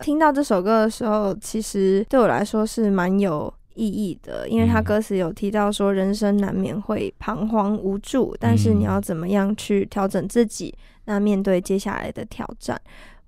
[0.00, 12.80] 听到这首歌的时候，其实对我来说是蛮有意义的，因为他歌词有提到说，人生难免会彷徨无助，但是你要怎么样去调整自己，那面对接下来的挑战。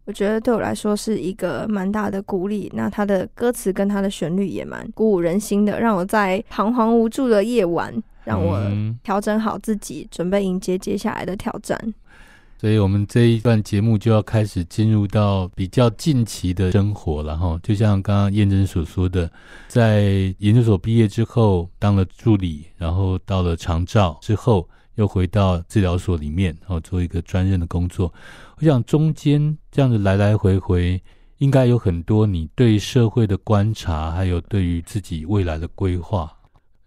[0.05, 2.71] 我觉得对我来说是一个蛮大的鼓励。
[2.75, 8.61] 那它的歌词跟它的旋律也蛮鼓舞人心的，让我在彷徨无助的夜晚，让我
[9.03, 11.79] 调整好自己，准备迎接接下来的挑战。
[12.61, 17.59] 所以，我们这一段节目就要开始进入到比较近期的生活了哈。
[17.62, 19.31] 就像刚刚燕珍所说的，
[19.69, 28.12] 在研究所毕业之后当了助理，然后到了长照之后，又回到治疗所里面，然后做一个专任的工作。
[28.59, 31.02] 我想中间这样子来来回回，
[31.38, 36.33] 应该有很多你对社会的观察，还有对于自己未来的规划。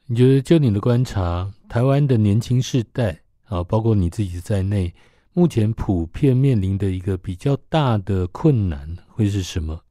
[0.06, 4.94] 你觉得就你的观察，台湾的年轻世代啊，包括你自己在内，
[5.34, 9.82] 目前普遍面临的一个比较大的困难会是什么？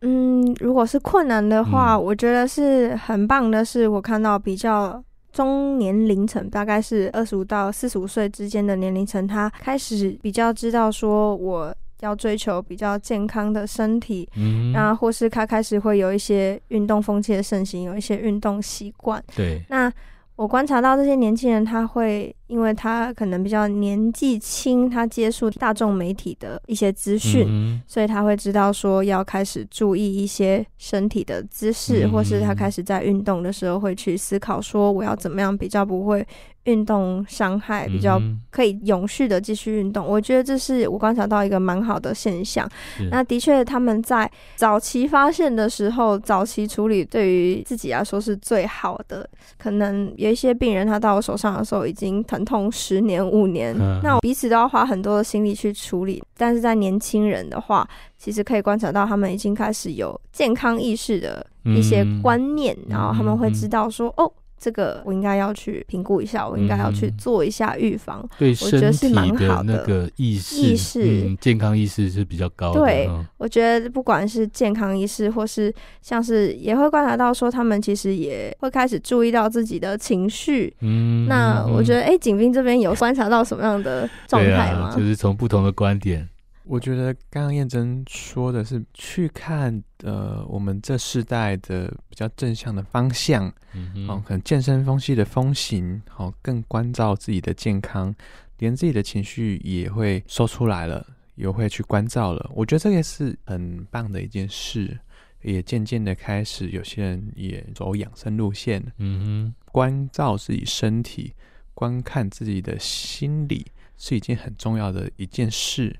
[0.00, 5.04] 嗯，如果是困难的话，嗯、我觉得是很棒的是，我看到比较。
[5.32, 19.22] 中年龄层大概是二十五到四十五岁之间的年龄层，他开始比较知道说我要追求比较健康的身体，嗯，然后或是他开始会有一些运动风气的盛行，有一些运动习惯。
[19.34, 19.92] 对，那
[20.36, 22.34] 我观察到这些年轻人，他会。
[22.52, 36.26] 因为他可能比较年纪轻，他接触大众媒体的一些资讯，嗯、所以他会知道说要开始注意一些身体的姿势，嗯、或是他开始在运动的时候会去思考说我要怎么样比较不会
[36.64, 40.04] 运动伤害，比较可以永续的继续运动。
[40.04, 42.68] 嗯、我觉得这是我观察到一个蛮好的现象。
[43.10, 49.26] 那的确他们在早期发现的时候，早期处理对于自己来说是最好的。
[49.56, 52.41] 可能有一些病人他到我手上的时候已经疼。
[52.44, 56.22] 痛十年五年，嗯、那我彼此都要花很多的心力去处理。
[56.36, 64.32] 但是在年轻人的话，其实可以观察到他们已经开始有健康意识的一些观念，嗯、然后他们会知道说，嗯、哦。
[64.62, 68.20] 这个我应该要去评估一下，我应该要去做一下预防。
[68.22, 72.80] 嗯、对身体的那个意识，意识、嗯、健康意识是比较高的。
[72.80, 80.72] 对，嗯、我觉得不管是健康意识，或是像是也会观察到说，他们其实也会开始注意到自己的情绪。
[80.80, 84.92] 嗯，那我觉得，哎，景斌这边有观察到什么样的状态吗？
[84.92, 86.28] 啊、就是从不同的观点。
[86.64, 98.14] 我觉得刚刚燕珍说的是去看呃，我们这世代的比较正向的方向，嗯可能健身风气的风行，好、哦，更关照自己的健康，
[98.58, 102.50] 连自己的情绪也会说出来了，也会去关照了。
[102.54, 104.96] 我觉得这个是很棒的一件事，
[105.42, 111.32] 也渐渐的开始有些人也走养生路线，嗯哼，关照自己身体，
[111.74, 115.96] 观看自己的心理，是一件很重要的一件事。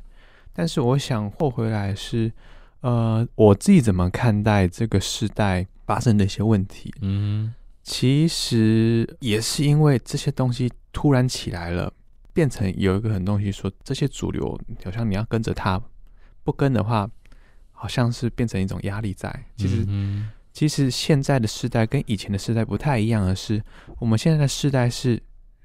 [0.52, 2.32] 但是我想后回来是，
[2.80, 6.92] 呃，我自己怎么看待这个时代发生的一些问题？
[7.00, 11.92] 嗯，其实也是因为这些东西突然起来了，
[12.32, 15.80] 变成有一个很东西说，这些主流好像你要跟着它，
[16.44, 17.08] 不跟的话，
[17.70, 19.44] 好像是变成一种压力在。
[19.56, 23.62] 其实，嗯、其实现在的世代跟以前的世代不太一样的是，
[23.98, 25.20] 我们现在的世代是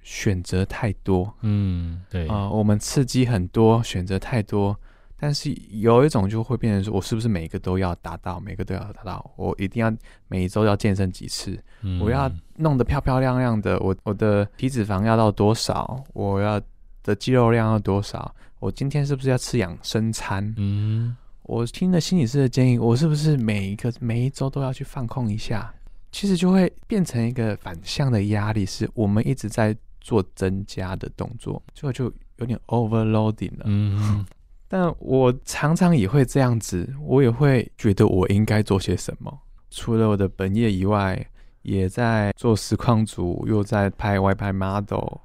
[0.07, 1.31] 选择太多。
[1.41, 4.73] 嗯，对啊、呃，我们刺激很多，选择太多。
[5.19, 9.31] 但是有一种就会变成说，我是不是每一个都要达到，每个都要达到？
[9.35, 9.93] 我一定要
[10.29, 11.61] 每一周要健身几次？
[11.81, 13.77] 嗯、我要弄得漂漂亮亮的。
[13.79, 16.01] 我我的体脂肪要到多少？
[16.13, 16.61] 我要
[17.03, 18.33] 的肌肉量要多少？
[18.59, 20.53] 我今天是不是要吃养生餐？
[20.55, 25.73] 嗯，我听了心理师的建议，我是不是每一个每一周都要去放空一下？
[26.13, 29.75] 其实就会变成一个反向的压力，是我们一直在
[30.07, 32.05] 做增加的动作，最后就
[32.37, 33.65] 有点 overloading 了。
[33.65, 34.25] 嗯。
[34.69, 39.37] 但我常常也会这样子，我也会觉得我应该做些什么。
[39.69, 41.25] 除了我的本业以外，
[41.63, 45.19] 也在做实况组，又在拍外拍 model。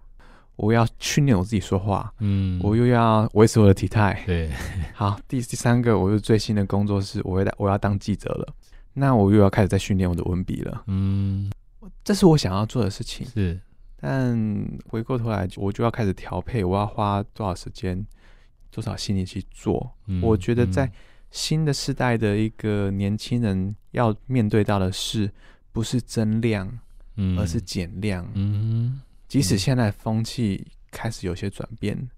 [0.56, 4.20] 我要训练我自己说话，嗯，我又要维持我的体态。
[4.26, 4.50] 对，
[4.94, 8.52] 好，第第三个，我又最新的工作是，我要我要当记者了。
[8.92, 10.84] 那我又要开始在训练我的文笔了。
[10.86, 11.50] 嗯，
[12.04, 13.26] 这是我想要做的事情。
[13.26, 13.58] 是，
[14.02, 18.04] 但回过头来，我就要开始调配，我要花多少时间。
[18.74, 19.94] 多少心力去做？
[20.06, 20.90] 嗯、我觉得在
[21.30, 25.30] 新的时代的一个年轻人要面对到的是，
[25.72, 26.66] 不是增量，
[27.16, 28.26] 嗯、而是减量。
[28.32, 32.08] 嗯、即使现在风气开始有些转变，嗯、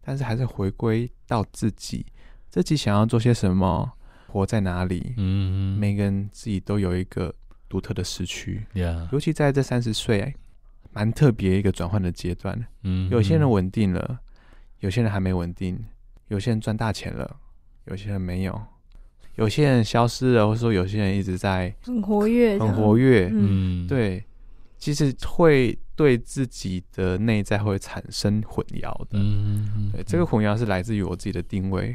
[0.00, 2.06] 但是还是回归到自己，
[2.48, 3.90] 自己想要做些什么，
[4.28, 5.14] 活在哪里。
[5.16, 7.34] 嗯、每个人自己都有一个
[7.68, 8.64] 独特的时区。
[9.10, 10.32] 尤其在这三十岁，
[10.94, 12.58] 蛮特别一个转换的阶段。
[12.82, 14.18] 嗯、有些人稳定了，
[14.80, 15.78] 有些人还没稳定。
[16.28, 17.36] 有些人赚大钱了，
[17.84, 18.60] 有些人没有，
[19.34, 23.28] 有些人消失了，或者说有些人一直在很活跃，很活跃。
[23.30, 24.24] 嗯，对，
[24.78, 29.18] 其实会对自己的内在会产生混淆的。
[29.18, 31.94] 嗯，对，这个混淆是来自于我自己的定位。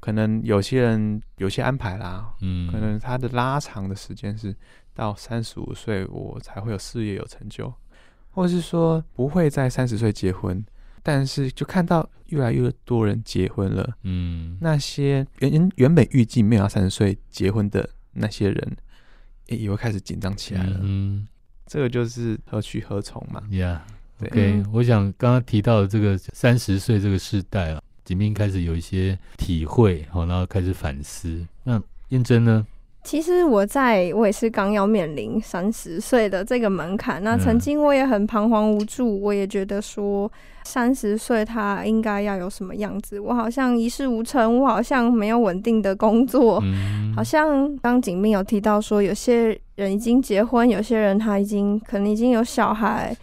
[0.00, 4.56] 可能有些人有些安排啦，嗯，可能他的拉长的时间是
[4.94, 7.72] 到三十五岁我才会有事业有成就，
[8.32, 10.64] 或者是说不会在三十岁结婚。
[11.04, 18.76] 但是就看到越来越多人结婚了，嗯，那些原原本预计没有三十岁结婚的那些人，
[19.48, 20.78] 也也会开始紧张起来了。
[20.80, 21.26] 嗯，
[21.66, 23.42] 这个就是何去何从嘛。
[23.50, 23.84] 呀，
[24.16, 31.44] 对，okay, 我想刚刚提到的这个三十岁这个时代啊，景斌开始有一些体会，好，然后开始反思。
[31.64, 32.64] 那燕真呢？
[33.04, 40.30] 其实我在我也是刚要面临三十岁的这个门槛，那曾经我也很彷徨无助，我也觉得说
[40.64, 53.14] 三十岁他应该要有什么样子，我好像一事无成，我好像没有稳定的工作，嗯、好像刚景斌有提到说有些人已经结婚，有些人他已经可能已经有小孩，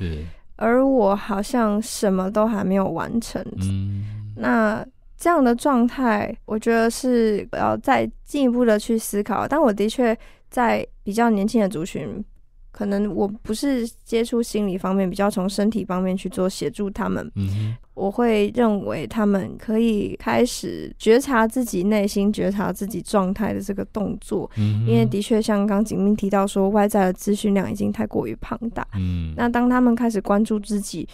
[0.58, 4.04] 而我好像什么都还没有完成，嗯、
[4.36, 4.86] 那。
[5.20, 9.45] 这样的状态，我觉得是要再进一步的去思考。
[9.45, 10.17] 但我的确
[10.49, 12.24] 在比较年轻的族群，
[12.72, 17.30] 可能我不是接触心理方面，比较从身体方面去做协助他们。
[17.36, 24.49] 嗯，我会认为他们可以开始觉察自己内心、觉察自己状态的这个动作。
[24.55, 28.88] 嗯，因为的确像刚景明提到说，外在的资讯量已经太过于庞大。
[28.95, 31.05] 嗯，那当他们开始关注自己，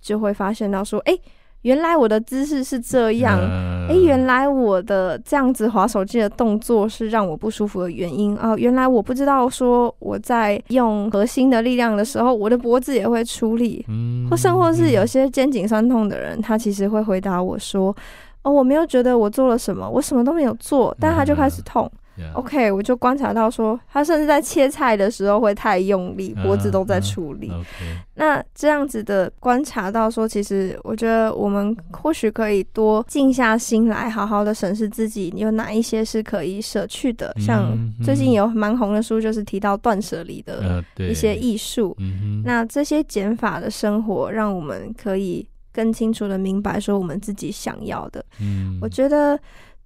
[0.00, 1.18] 就会发现到说，哎。
[1.62, 3.38] 原来我的姿势是这样，
[3.86, 8.36] 哎、呃，原来我的这样子划手机的动作是让我不舒服的原因。
[8.38, 17.94] 哦，原来我不知道说我在用核心的力量的时候，我的脖子也会出力，嗯，或甚或是有些肩颈酸痛的人，他其实会回答我说，
[18.42, 21.90] 哦，我没有觉得我做了什么，我什么都没有做，但他就开始痛。
[22.34, 27.48] OK，我就观察到说，他甚至在切菜的时候会太用力，脖子都在处理。
[27.48, 27.96] Uh, uh, okay.
[28.14, 37.32] 那这样子的观察到说，其实我觉得我们或许可以多静下心来，好好的审视自己有哪一些是可以舍去的。
[37.36, 37.46] Mm hmm.
[37.46, 41.96] 像最近有蛮红的书，就是提到断舍离的一些艺术。
[41.98, 48.24] Uh, 那这些减法的生活，让我们可以更清楚的明白说我们自己想要的。
[48.38, 48.78] Mm hmm.
[48.82, 49.38] 我觉得。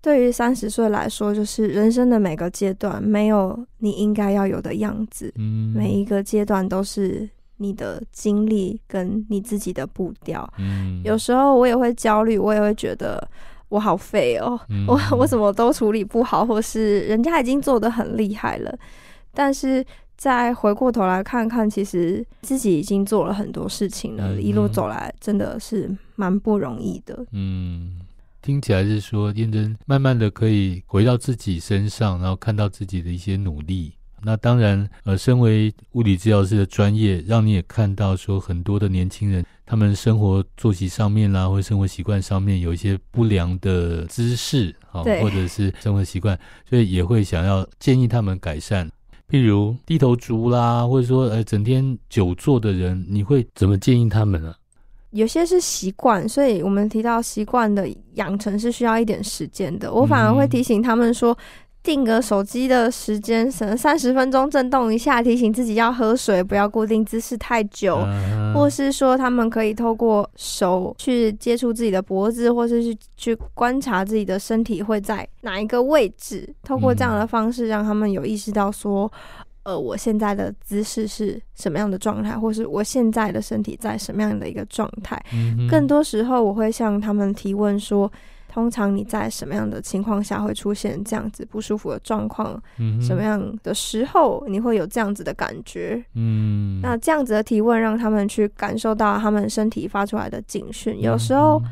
[0.04, 7.26] 对于三十岁来说，就是人生的每个阶段没有你应该要有的样子，嗯，每一个阶段都是
[7.56, 10.46] 你的经历跟你自己的步调。
[10.58, 13.26] 嗯，有时候我也会焦虑，我也会觉得
[13.70, 18.78] 我好废哦，嗯，我我怎么都处理不好，或是人家已经做的很厉害了，
[19.32, 19.82] 但是
[20.18, 27.24] 再回过头来看看，其实自己已经做了很多事情了，嗯，一路走来真的是蛮不容易的。
[27.32, 28.03] 嗯。
[28.44, 46.38] 听起来是说，燕珍慢慢的可以回到自己身上，然后看到自己的一些努力，那当然，呃，身为物理治疗师的专业，让你也看到说很多的年轻人，他们生活作息上面啦，或者生活习惯上面有一些不良的姿势，啊，或者是生活习惯，
[46.68, 48.86] 所以也会想要建议他们改善。
[49.26, 54.54] 譬如低头族啦，或者说呃整天久坐的人，你会怎么建议他们呢？
[55.14, 59.92] 有些是习惯，所以我们提到习惯的养成是需要一点时间的。
[59.92, 61.36] 我反而会提醒他们说，
[61.84, 79.10] 定个手机的时间，可能三十分钟震动一下，提醒自己要喝水，不要固定姿势太久，啊、或是说他们可以透过手去接触自己的脖子，或是去去观察自己的身体会在哪一个位置，透过这样的方式让他们有意识到说。
[79.64, 85.20] 呃，我现在的姿势是什么样的状态，或是我现在的身体在什么样的一个状态？
[85.32, 85.66] 嗯。
[85.68, 88.10] 更多时候，我会向他们提问说：
[88.46, 92.62] 通常你在什么样的情况下会出现这样子不舒服的状况？
[92.78, 93.00] 嗯。
[93.00, 96.04] 什么样的时候你会有这样子的感觉？
[96.14, 96.80] 嗯。
[96.82, 101.00] 那这样子的提问，让他们去感受到他们身体发出来的警讯。
[101.00, 101.62] 有时候。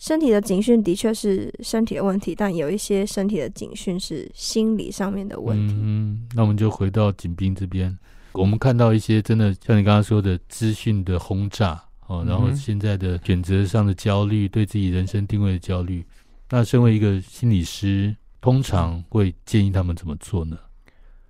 [0.00, 5.74] 身体的警讯的确是身体的问题，但有一些身体的警讯是心理上面的问题。
[5.78, 7.96] 嗯，那我们就回到景斌这边，
[8.32, 16.02] 我们看到一些真的像你刚刚说的资讯的轰炸哦，然后现在的选择上的焦虑，对自己人生定位的焦虑。
[16.48, 20.56] 那身为一个心理师，通常会建议他们怎么做呢？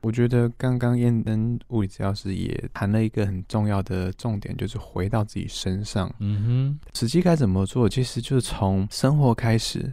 [0.02, 6.10] 我觉得刚刚燕登物理治疗师也谈了一个很重要的重点，就是回到自己身上。
[6.20, 7.86] 嗯哼，实际该怎么做？
[7.86, 9.92] 其实就是从生活开始，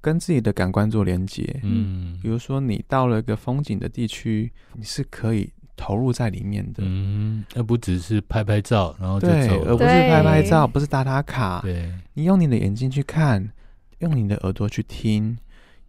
[0.00, 1.60] 跟自己的感官做连接。
[1.62, 6.82] 嗯，比如说你到了一个风景的地区，你是可以投入在里面的。
[6.82, 9.34] 嗯，而不只是拍拍照，然后就走。
[9.34, 11.60] 对，而不是拍拍照，不是打打卡。
[11.60, 13.46] 对，你用你的眼睛去看，
[13.98, 15.36] 用你的耳朵去听。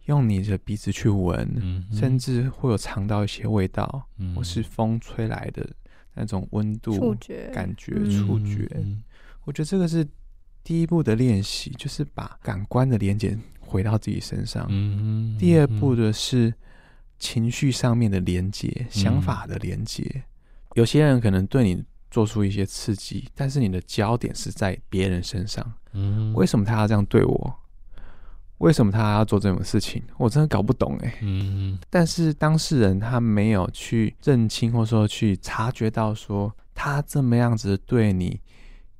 [0.06, 5.68] 用你的鼻子去闻，嗯，甚至会有尝到一些味道，嗯，或是风吹来的
[6.14, 8.68] 那种温度、触觉、感觉、触觉。
[8.74, 9.02] 嗯，
[9.44, 10.06] 我觉得这个是
[10.64, 14.66] 第一步的练习，就是把感官的连接回到自己身上。
[14.68, 16.54] 嗯，第二步的是
[17.18, 20.24] 情绪上面的连接、嗯，想法的连接。
[20.74, 25.72] 有些人可能对你做出一些刺激，但是你的焦点是在别人身上。
[25.92, 27.54] 嗯，为什么他要这样对我？
[28.58, 30.02] 为什么他要做这种事情？
[30.16, 31.18] 我真的搞不懂哎。
[31.20, 38.40] 嗯，但是当事人他没有去认清，或者说去察觉到，说他这么样子对你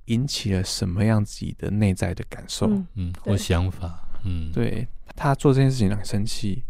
[0.06, 6.62] 引起了什么样子的内在的感受，嗯，或想法，嗯，对，他做这件事情让你生气，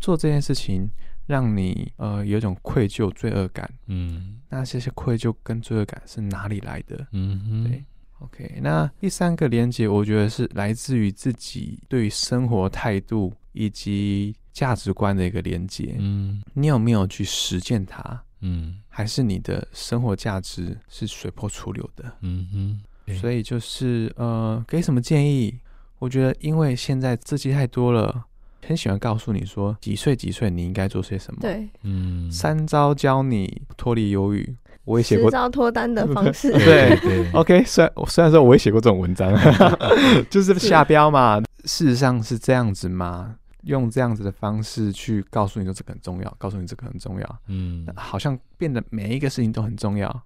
[0.00, 0.88] 做这件事情
[1.26, 7.06] 让你呃有一种愧疚、罪恶感，嗯，那这些愧疚跟罪恶感是哪里来的？
[7.12, 7.84] 嗯，对。
[8.20, 15.94] OK，那第三个连接，我觉得是来自于自己对生活态度以及价值观的一个连接。
[15.98, 18.22] 嗯，你有没有去实践它？
[18.40, 22.12] 嗯，还是你的生活价值是随波逐流的？
[22.22, 25.56] 嗯哼，所以就是呃，给什么建议？
[25.98, 28.24] 我觉得，因为现在字迹太多了，
[28.64, 31.40] 很喜欢告诉你说几岁几岁你应该做些什么。
[31.40, 34.56] 对，嗯，三招教你脱离忧郁。
[34.88, 37.62] 我也写过招脱单的方 式，对对，OK。
[37.64, 39.30] 虽然虽然说我也写过这种文章，
[40.30, 41.40] 就是下标嘛。
[41.64, 43.36] 事实上是这样子吗？
[43.64, 47.38] 用这样子的方式去告诉你说这个很重要，告诉你这个很重要。
[47.48, 50.22] 嗯，好像变得每一个事情都很重要。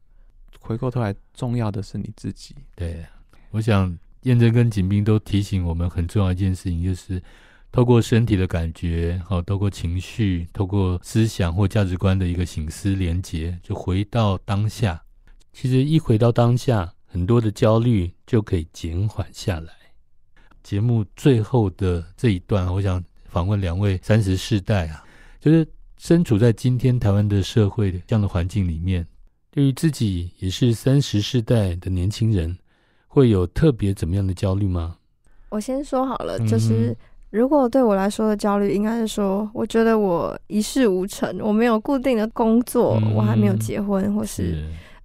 [0.61, 2.55] 回过头来，重要的是你自己。
[2.77, 3.05] 对，
[3.51, 7.21] 我想燕珍跟景斌都提醒我们很重要一件事情，就是。
[7.73, 15.03] 透过身体的感觉，好，透过情绪，透过思想或价值观的一个醒思连结，就回到当下。
[15.55, 19.73] 其实一回到当下，很多的焦虑就可以减缓下来。
[20.63, 25.03] 节目最后的这一段，我想访问两位三十世代啊，
[25.41, 25.67] 就是
[25.97, 29.07] 身处在今天台湾的社会的这样的环境里面，
[29.51, 32.55] 对于自己也是三十世代的年轻人，
[33.07, 34.99] 会有特别怎么样的焦虑吗？
[35.49, 36.89] 我先说好了，就是。
[36.91, 36.97] 嗯
[37.33, 44.63] 如果对我来说的焦虑，应该是说，我觉得我一事无成，我没有固定的工作，嗯、我还没有结婚，或是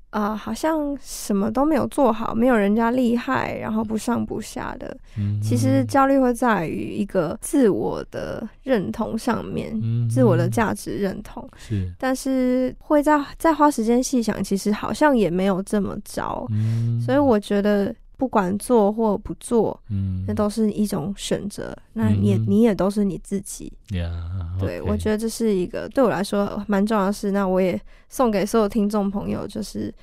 [0.09, 4.97] 啊、呃，好像什么都没有做好，没有人家厉害，然后不上不下的。
[5.17, 11.49] 嗯、其实焦虑会在于一个自我的认同上面，嗯、自我的价值认同。
[11.55, 16.45] 是，但是会在再花时间细想，其实好像也没有这么糟。
[16.49, 17.95] 嗯、所以我觉得。
[18.17, 21.73] 不管做或不做，嗯，那都是一种选择。
[21.93, 23.71] 那你也、嗯、你也都是你自己。
[23.89, 24.11] Yeah,
[24.57, 24.59] okay.
[24.59, 27.31] 对，我觉得这是一个对我来说蛮重要的事。
[27.31, 29.93] 那我也送给所有听众朋友，就是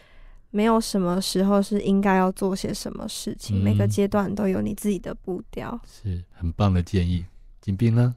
[0.51, 5.79] 没有什么时候是应该要做些什么事情，嗯、每个阶段都有你自己的步调。
[5.85, 7.25] 是很棒的建议。
[7.61, 8.15] 金斌呢？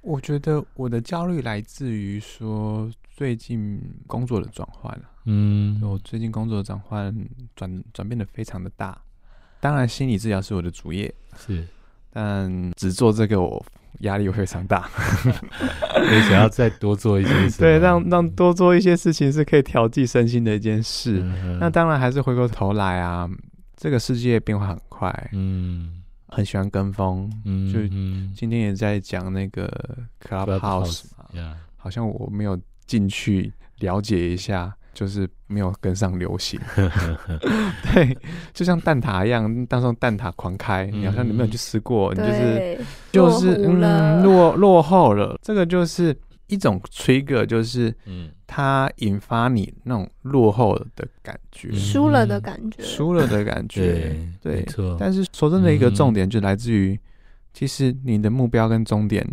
[0.00, 7.14] 我觉得我的焦虑来自于说最近工作的转换，嗯，我最近工作的转换
[7.54, 9.00] 转转变的非常的大。
[9.64, 11.66] 当然，心理治疗是我的主业，是，
[12.12, 13.64] 但只做这个我
[14.00, 14.90] 压力非常大，
[15.24, 21.22] 所以想要再多做一些事，对，让让多做一些事情是可以调剂身心的一件事。
[21.22, 23.26] 嗯、那当然还是回过头来啊，
[23.74, 27.80] 这个世界变化很快，嗯，很喜欢跟风，嗯，就
[28.36, 29.66] 今天也在讲那个
[30.22, 31.04] Clubhouse
[31.78, 34.76] 好像我没有进去了解一下。
[34.94, 36.58] 就是没有跟上流行，
[37.92, 38.16] 对，
[38.52, 42.78] 就像蛋挞一样，当时蛋挞狂开，嗯、你好像你没有去吃过，你就是
[43.12, 45.38] 就是嗯落落后了。
[45.42, 46.16] 这个就是
[46.46, 54.96] 一种 trigger，就是嗯，它引发你那种落后的感觉，输、嗯、了的感觉，输了的感觉，对，对，没错。
[54.98, 56.98] 但是说真的，一个重点就来自于，
[57.52, 59.26] 其实你的目标跟终点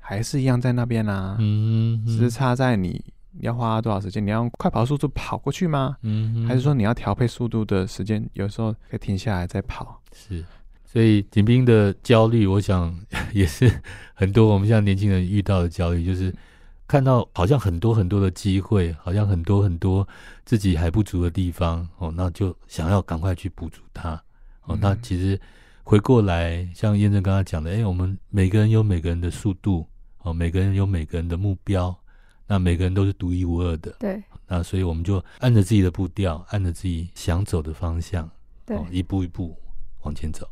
[0.00, 3.04] 还是一样在那边啊，嗯，只是差在你。
[3.40, 4.24] 你要花多少时间？
[4.24, 5.96] 你要用快跑速度跑过去吗？
[6.02, 8.28] 嗯，还是说你要调配速度的时间？
[8.32, 10.00] 有时候可以停下来再跑。
[10.12, 10.44] 是，
[10.84, 12.98] 所以景斌的焦虑，我想
[13.32, 13.80] 也是
[14.14, 16.34] 很多我们现在年轻人遇到的焦虑，就是
[16.86, 20.06] 看到好像很多很多的机会，好像很多很多
[20.44, 24.20] 自己还不足的地方哦，那就想要赶快去补足它
[24.64, 24.76] 哦。
[24.80, 25.40] 那其实
[25.84, 29.86] 回过来，像验证刚刚讲的，哎，我们每个人有每个人的速度
[30.22, 31.96] 哦，每个人有每个人的目标。
[32.48, 34.20] 那每个人都是独一无二的，对。
[34.48, 38.28] 那所以我们就按着自己的步调，按着自己想走的方向，
[38.64, 39.54] 对，哦，一步一步
[40.02, 40.48] 往前走。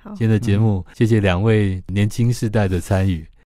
[0.00, 3.24] 好，今天的节目，嗯、谢谢两位年轻世代的参与。